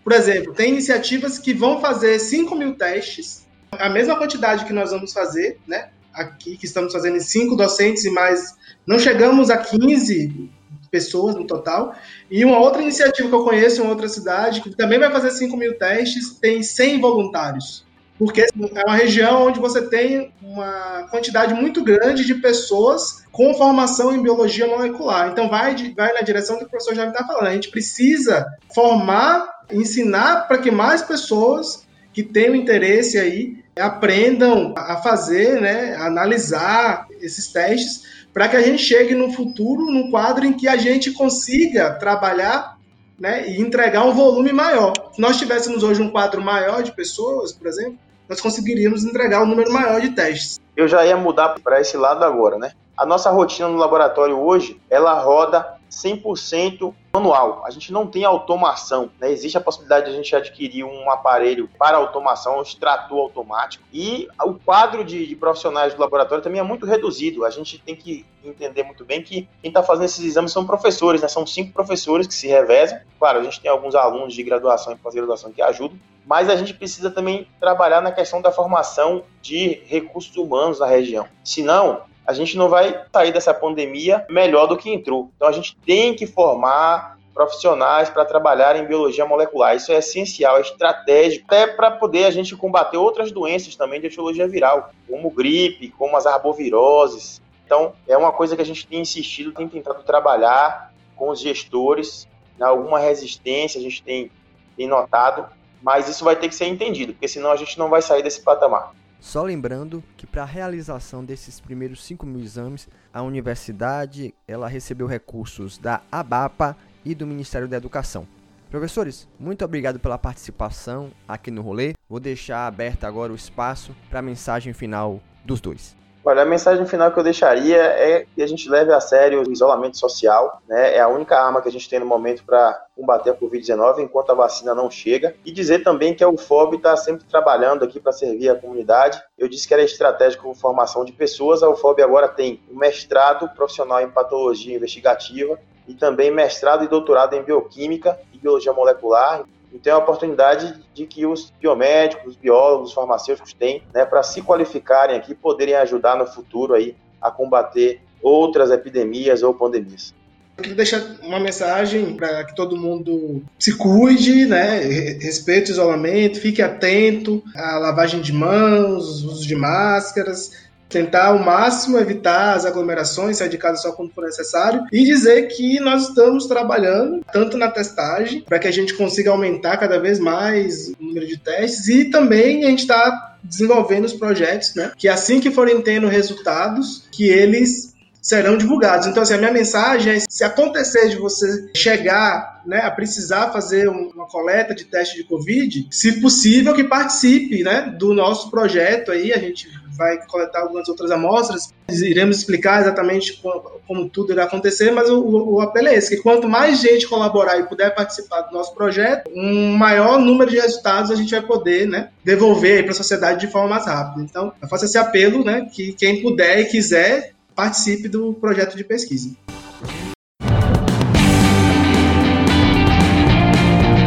por 0.02 0.14
exemplo, 0.14 0.54
tem 0.54 0.70
iniciativas 0.70 1.38
que 1.38 1.52
vão 1.52 1.78
fazer 1.78 2.18
5 2.18 2.54
mil 2.54 2.74
testes, 2.74 3.46
a 3.72 3.90
mesma 3.90 4.16
quantidade 4.16 4.64
que 4.64 4.72
nós 4.72 4.92
vamos 4.92 5.12
fazer, 5.12 5.58
né? 5.66 5.88
Aqui, 6.12 6.56
que 6.56 6.64
estamos 6.64 6.90
fazendo 6.90 7.18
em 7.18 7.20
5 7.20 7.54
docentes 7.54 8.06
e 8.06 8.10
mais. 8.10 8.54
Não 8.86 8.98
chegamos 8.98 9.50
a 9.50 9.58
15 9.58 10.50
pessoas 10.94 11.34
no 11.34 11.44
total. 11.44 11.94
E 12.30 12.44
uma 12.44 12.58
outra 12.58 12.80
iniciativa 12.80 13.28
que 13.28 13.34
eu 13.34 13.44
conheço 13.44 13.82
em 13.82 13.88
outra 13.88 14.08
cidade, 14.08 14.60
que 14.60 14.70
também 14.76 14.98
vai 14.98 15.10
fazer 15.10 15.32
5 15.32 15.56
mil 15.56 15.76
testes, 15.76 16.38
tem 16.40 16.62
100 16.62 17.00
voluntários 17.00 17.84
porque 18.18 18.42
é 18.42 18.84
uma 18.86 18.94
região 18.94 19.46
onde 19.46 19.58
você 19.58 19.82
tem 19.82 20.32
uma 20.40 21.08
quantidade 21.10 21.52
muito 21.52 21.82
grande 21.82 22.24
de 22.24 22.36
pessoas 22.36 23.24
com 23.32 23.54
formação 23.54 24.14
em 24.14 24.22
biologia 24.22 24.66
molecular. 24.66 25.30
Então, 25.30 25.48
vai, 25.48 25.74
de, 25.74 25.92
vai 25.92 26.12
na 26.12 26.20
direção 26.20 26.56
que 26.56 26.64
o 26.64 26.68
professor 26.68 26.94
já 26.94 27.08
está 27.08 27.24
falando. 27.26 27.48
A 27.48 27.54
gente 27.54 27.70
precisa 27.70 28.46
formar, 28.72 29.62
ensinar 29.70 30.46
para 30.46 30.58
que 30.58 30.70
mais 30.70 31.02
pessoas 31.02 31.84
que 32.12 32.22
tenham 32.22 32.54
interesse 32.54 33.18
aí 33.18 33.64
aprendam 33.76 34.72
a 34.76 34.96
fazer, 34.98 35.60
né, 35.60 35.96
a 35.96 36.06
analisar 36.06 37.08
esses 37.20 37.48
testes, 37.48 38.23
para 38.34 38.48
que 38.48 38.56
a 38.56 38.62
gente 38.62 38.82
chegue 38.82 39.14
no 39.14 39.32
futuro 39.32 39.86
num 39.86 40.10
quadro 40.10 40.44
em 40.44 40.52
que 40.52 40.66
a 40.66 40.76
gente 40.76 41.12
consiga 41.12 41.94
trabalhar 41.94 42.76
né, 43.16 43.48
e 43.48 43.60
entregar 43.60 44.04
um 44.04 44.12
volume 44.12 44.52
maior. 44.52 44.92
Se 45.12 45.20
nós 45.20 45.38
tivéssemos 45.38 45.84
hoje 45.84 46.02
um 46.02 46.10
quadro 46.10 46.42
maior 46.42 46.82
de 46.82 46.90
pessoas, 46.90 47.52
por 47.52 47.68
exemplo, 47.68 47.96
nós 48.28 48.40
conseguiríamos 48.40 49.04
entregar 49.04 49.40
um 49.42 49.46
número 49.46 49.72
maior 49.72 50.00
de 50.00 50.10
testes. 50.10 50.60
Eu 50.76 50.88
já 50.88 51.06
ia 51.06 51.16
mudar 51.16 51.54
para 51.62 51.80
esse 51.80 51.96
lado 51.96 52.24
agora, 52.24 52.58
né? 52.58 52.72
A 52.96 53.06
nossa 53.06 53.30
rotina 53.30 53.68
no 53.68 53.76
laboratório 53.76 54.36
hoje, 54.36 54.80
ela 54.90 55.20
roda 55.20 55.76
100% 55.88 56.92
manual. 57.14 57.62
A 57.64 57.70
gente 57.70 57.92
não 57.92 58.06
tem 58.06 58.24
automação. 58.24 59.08
Né? 59.20 59.30
Existe 59.30 59.56
a 59.56 59.60
possibilidade 59.60 60.06
de 60.06 60.12
a 60.12 60.14
gente 60.16 60.34
adquirir 60.34 60.84
um 60.84 61.08
aparelho 61.08 61.70
para 61.78 61.96
automação, 61.96 62.58
um 62.58 62.62
extrator 62.62 63.20
automático. 63.20 63.84
E 63.92 64.26
o 64.44 64.54
quadro 64.54 65.04
de, 65.04 65.24
de, 65.24 65.36
profissionais 65.36 65.94
do 65.94 66.00
laboratório 66.00 66.42
também 66.42 66.60
é 66.60 66.64
muito 66.64 66.84
reduzido. 66.84 67.44
A 67.44 67.50
gente 67.50 67.78
tem 67.78 67.94
que 67.94 68.26
entender 68.44 68.82
muito 68.82 69.04
bem 69.04 69.22
que 69.22 69.48
quem 69.62 69.68
está 69.68 69.82
fazendo 69.82 70.06
esses 70.06 70.24
exames 70.24 70.50
são 70.50 70.66
professores, 70.66 71.22
né? 71.22 71.28
São 71.28 71.46
cinco 71.46 71.72
professores 71.72 72.26
que 72.26 72.34
se 72.34 72.48
revezam. 72.48 72.98
Claro, 73.18 73.38
a 73.38 73.44
gente 73.44 73.60
tem 73.60 73.70
alguns 73.70 73.94
alunos 73.94 74.34
de 74.34 74.42
graduação 74.42 74.92
e 74.92 74.96
pós-graduação 74.96 75.52
que 75.52 75.62
ajudam, 75.62 75.98
mas 76.26 76.50
a 76.50 76.56
gente 76.56 76.74
precisa 76.74 77.10
também 77.10 77.46
trabalhar 77.60 78.00
na 78.00 78.10
questão 78.10 78.42
da 78.42 78.50
formação 78.50 79.22
de 79.40 79.82
recursos 79.86 80.36
humanos 80.36 80.80
na 80.80 80.86
região. 80.86 81.26
Senão, 81.42 82.02
a 82.26 82.32
gente 82.32 82.56
não 82.56 82.68
vai 82.68 83.02
sair 83.12 83.32
dessa 83.32 83.52
pandemia 83.52 84.24
melhor 84.28 84.66
do 84.66 84.76
que 84.76 84.90
entrou. 84.90 85.30
Então 85.36 85.48
a 85.48 85.52
gente 85.52 85.76
tem 85.84 86.14
que 86.14 86.26
formar 86.26 87.18
profissionais 87.34 88.08
para 88.08 88.24
trabalhar 88.24 88.76
em 88.76 88.86
biologia 88.86 89.26
molecular. 89.26 89.74
Isso 89.74 89.92
é 89.92 89.96
essencial, 89.96 90.56
é 90.56 90.60
estratégico, 90.60 91.44
até 91.46 91.66
para 91.66 91.90
poder 91.90 92.24
a 92.24 92.30
gente 92.30 92.56
combater 92.56 92.96
outras 92.96 93.32
doenças 93.32 93.74
também 93.74 94.00
de 94.00 94.06
etiologia 94.06 94.46
viral, 94.46 94.90
como 95.08 95.30
gripe, 95.30 95.90
como 95.90 96.16
as 96.16 96.26
arboviroses. 96.26 97.42
Então, 97.66 97.92
é 98.06 98.16
uma 98.16 98.30
coisa 98.30 98.54
que 98.54 98.62
a 98.62 98.66
gente 98.66 98.86
tem 98.86 99.00
insistido, 99.00 99.52
tem 99.52 99.68
tentado 99.68 100.02
trabalhar 100.04 100.92
com 101.16 101.28
os 101.30 101.40
gestores, 101.40 102.28
né, 102.58 102.66
alguma 102.66 102.98
resistência 103.00 103.80
a 103.80 103.82
gente 103.82 104.02
tem, 104.02 104.30
tem 104.76 104.86
notado, 104.86 105.46
mas 105.82 106.08
isso 106.08 106.24
vai 106.24 106.36
ter 106.36 106.48
que 106.48 106.54
ser 106.54 106.66
entendido, 106.66 107.12
porque 107.12 107.28
senão 107.28 107.50
a 107.50 107.56
gente 107.56 107.78
não 107.78 107.88
vai 107.88 108.00
sair 108.00 108.22
desse 108.22 108.42
patamar. 108.42 108.92
Só 109.24 109.42
lembrando 109.42 110.04
que 110.18 110.26
para 110.26 110.42
a 110.42 110.46
realização 110.46 111.24
desses 111.24 111.58
primeiros 111.58 112.04
5 112.04 112.26
mil 112.26 112.42
exames, 112.42 112.86
a 113.10 113.22
universidade 113.22 114.34
ela 114.46 114.68
recebeu 114.68 115.06
recursos 115.06 115.78
da 115.78 116.02
ABAPA 116.12 116.76
e 117.02 117.14
do 117.14 117.26
Ministério 117.26 117.66
da 117.66 117.78
Educação. 117.78 118.28
Professores, 118.68 119.26
muito 119.40 119.64
obrigado 119.64 119.98
pela 119.98 120.18
participação 120.18 121.10
aqui 121.26 121.50
no 121.50 121.62
rolê. 121.62 121.94
Vou 122.06 122.20
deixar 122.20 122.66
aberto 122.66 123.04
agora 123.04 123.32
o 123.32 123.36
espaço 123.36 123.96
para 124.10 124.18
a 124.18 124.22
mensagem 124.22 124.74
final 124.74 125.22
dos 125.42 125.58
dois. 125.58 125.96
Olha, 126.26 126.40
a 126.40 126.46
mensagem 126.46 126.86
final 126.86 127.12
que 127.12 127.18
eu 127.18 127.22
deixaria 127.22 127.76
é 127.76 128.24
que 128.34 128.42
a 128.42 128.46
gente 128.46 128.66
leve 128.66 128.90
a 128.90 128.98
sério 128.98 129.46
o 129.46 129.52
isolamento 129.52 129.98
social, 129.98 130.62
né? 130.66 130.96
É 130.96 131.00
a 131.00 131.06
única 131.06 131.38
arma 131.38 131.60
que 131.60 131.68
a 131.68 131.70
gente 131.70 131.86
tem 131.86 132.00
no 132.00 132.06
momento 132.06 132.42
para 132.44 132.82
combater 132.96 133.28
a 133.28 133.34
Covid-19 133.34 133.98
enquanto 133.98 134.30
a 134.30 134.34
vacina 134.34 134.74
não 134.74 134.90
chega. 134.90 135.36
E 135.44 135.52
dizer 135.52 135.84
também 135.84 136.14
que 136.14 136.24
a 136.24 136.28
UFOB 136.28 136.76
está 136.76 136.96
sempre 136.96 137.26
trabalhando 137.26 137.84
aqui 137.84 138.00
para 138.00 138.10
servir 138.10 138.48
a 138.48 138.54
comunidade. 138.54 139.22
Eu 139.36 139.48
disse 139.48 139.68
que 139.68 139.74
era 139.74 139.82
estratégico 139.82 140.54
formação 140.54 141.04
de 141.04 141.12
pessoas, 141.12 141.62
a 141.62 141.68
UFOB 141.68 142.00
agora 142.00 142.26
tem 142.26 142.58
um 142.72 142.78
mestrado 142.78 143.46
profissional 143.50 144.00
em 144.00 144.08
patologia 144.08 144.74
investigativa 144.74 145.58
e 145.86 145.92
também 145.92 146.30
mestrado 146.30 146.84
e 146.84 146.88
doutorado 146.88 147.34
em 147.34 147.42
bioquímica 147.42 148.18
e 148.32 148.38
biologia 148.38 148.72
molecular. 148.72 149.44
Então 149.74 149.92
é 149.92 149.96
a 149.96 149.98
oportunidade 149.98 150.80
de 150.94 151.04
que 151.04 151.26
os 151.26 151.52
biomédicos, 151.60 152.34
os 152.34 152.36
biólogos, 152.36 152.90
os 152.90 152.94
farmacêuticos 152.94 153.52
têm 153.52 153.82
né, 153.92 154.04
para 154.04 154.22
se 154.22 154.40
qualificarem 154.40 155.16
aqui, 155.16 155.34
poderem 155.34 155.74
ajudar 155.74 156.16
no 156.16 156.26
futuro 156.26 156.74
aí 156.74 156.96
a 157.20 157.30
combater 157.30 158.00
outras 158.22 158.70
epidemias 158.70 159.42
ou 159.42 159.52
pandemias. 159.52 160.14
Eu 160.56 160.62
queria 160.62 160.76
deixar 160.76 161.02
uma 161.20 161.40
mensagem 161.40 162.14
para 162.14 162.44
que 162.44 162.54
todo 162.54 162.76
mundo 162.76 163.42
se 163.58 163.76
cuide, 163.76 164.46
né? 164.46 164.78
Respeite 165.20 165.72
o 165.72 165.72
isolamento, 165.72 166.40
fique 166.40 166.62
atento 166.62 167.42
à 167.56 167.76
lavagem 167.78 168.20
de 168.20 168.32
mãos, 168.32 169.24
uso 169.24 169.44
de 169.44 169.56
máscaras, 169.56 170.63
tentar 170.94 171.26
ao 171.26 171.40
máximo 171.40 171.98
evitar 171.98 172.54
as 172.54 172.64
aglomerações, 172.64 173.38
sair 173.38 173.48
de 173.48 173.58
casa 173.58 173.82
só 173.82 173.90
quando 173.90 174.12
for 174.12 174.24
necessário 174.24 174.84
e 174.92 175.04
dizer 175.04 175.48
que 175.48 175.80
nós 175.80 176.08
estamos 176.08 176.46
trabalhando 176.46 177.20
tanto 177.32 177.56
na 177.56 177.68
testagem 177.68 178.42
para 178.42 178.60
que 178.60 178.68
a 178.68 178.70
gente 178.70 178.94
consiga 178.94 179.32
aumentar 179.32 179.76
cada 179.76 179.98
vez 179.98 180.20
mais 180.20 180.90
o 180.90 181.04
número 181.04 181.26
de 181.26 181.36
testes 181.36 181.88
e 181.88 182.04
também 182.04 182.64
a 182.64 182.68
gente 182.68 182.82
está 182.82 183.36
desenvolvendo 183.42 184.04
os 184.04 184.12
projetos, 184.12 184.76
né? 184.76 184.92
Que 184.96 185.08
assim 185.08 185.40
que 185.40 185.50
forem 185.50 185.82
tendo 185.82 186.06
resultados, 186.06 187.08
que 187.10 187.28
eles 187.28 187.92
serão 188.22 188.56
divulgados. 188.56 189.06
Então, 189.06 189.22
assim, 189.22 189.34
a 189.34 189.38
minha 189.38 189.52
mensagem 189.52 190.14
é: 190.14 190.20
se 190.28 190.44
acontecer 190.44 191.08
de 191.08 191.16
você 191.16 191.70
chegar 191.76 192.62
né, 192.64 192.78
a 192.78 192.90
precisar 192.90 193.52
fazer 193.52 193.88
uma 193.88 194.26
coleta 194.26 194.74
de 194.74 194.84
teste 194.84 195.16
de 195.16 195.24
Covid, 195.24 195.88
se 195.90 196.20
possível, 196.20 196.72
que 196.72 196.84
participe 196.84 197.62
né, 197.62 197.94
do 197.98 198.14
nosso 198.14 198.50
projeto 198.50 199.12
aí. 199.12 199.32
A 199.32 199.38
gente 199.38 199.68
vai 199.96 200.18
coletar 200.26 200.60
algumas 200.60 200.88
outras 200.88 201.10
amostras, 201.10 201.72
iremos 201.88 202.38
explicar 202.38 202.80
exatamente 202.80 203.40
como, 203.40 203.60
como 203.86 204.08
tudo 204.08 204.32
irá 204.32 204.44
acontecer, 204.44 204.90
mas 204.90 205.08
o, 205.10 205.20
o, 205.20 205.60
apelo 205.60 205.88
é 205.88 205.94
esse, 205.94 206.16
que 206.16 206.22
quanto 206.22 206.48
mais 206.48 206.80
gente 206.80 207.06
colaborar 207.08 207.58
e 207.58 207.64
puder 207.64 207.94
participar 207.94 208.42
do 208.42 208.52
nosso 208.52 208.74
projeto, 208.74 209.30
um 209.34 209.76
maior 209.76 210.18
número 210.18 210.50
de 210.50 210.58
resultados 210.58 211.10
a 211.10 211.14
gente 211.14 211.30
vai 211.30 211.42
poder 211.42 211.86
né, 211.86 212.10
devolver 212.24 212.82
para 212.82 212.92
a 212.92 212.94
sociedade 212.94 213.46
de 213.46 213.52
forma 213.52 213.70
mais 213.70 213.86
rápida. 213.86 214.22
Então, 214.22 214.52
eu 214.60 214.68
faço 214.68 214.84
esse 214.84 214.98
apelo, 214.98 215.44
né, 215.44 215.66
que 215.72 215.92
quem 215.92 216.22
puder 216.22 216.60
e 216.60 216.64
quiser 216.66 217.32
participe 217.54 218.08
do 218.08 218.34
projeto 218.34 218.76
de 218.76 218.84
pesquisa. 218.84 219.30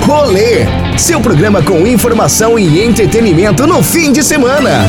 Rolê, 0.08 0.66
seu 0.98 1.20
programa 1.20 1.62
com 1.62 1.86
informação 1.86 2.58
e 2.58 2.82
entretenimento 2.82 3.68
no 3.68 3.84
fim 3.84 4.12
de 4.12 4.24
semana. 4.24 4.86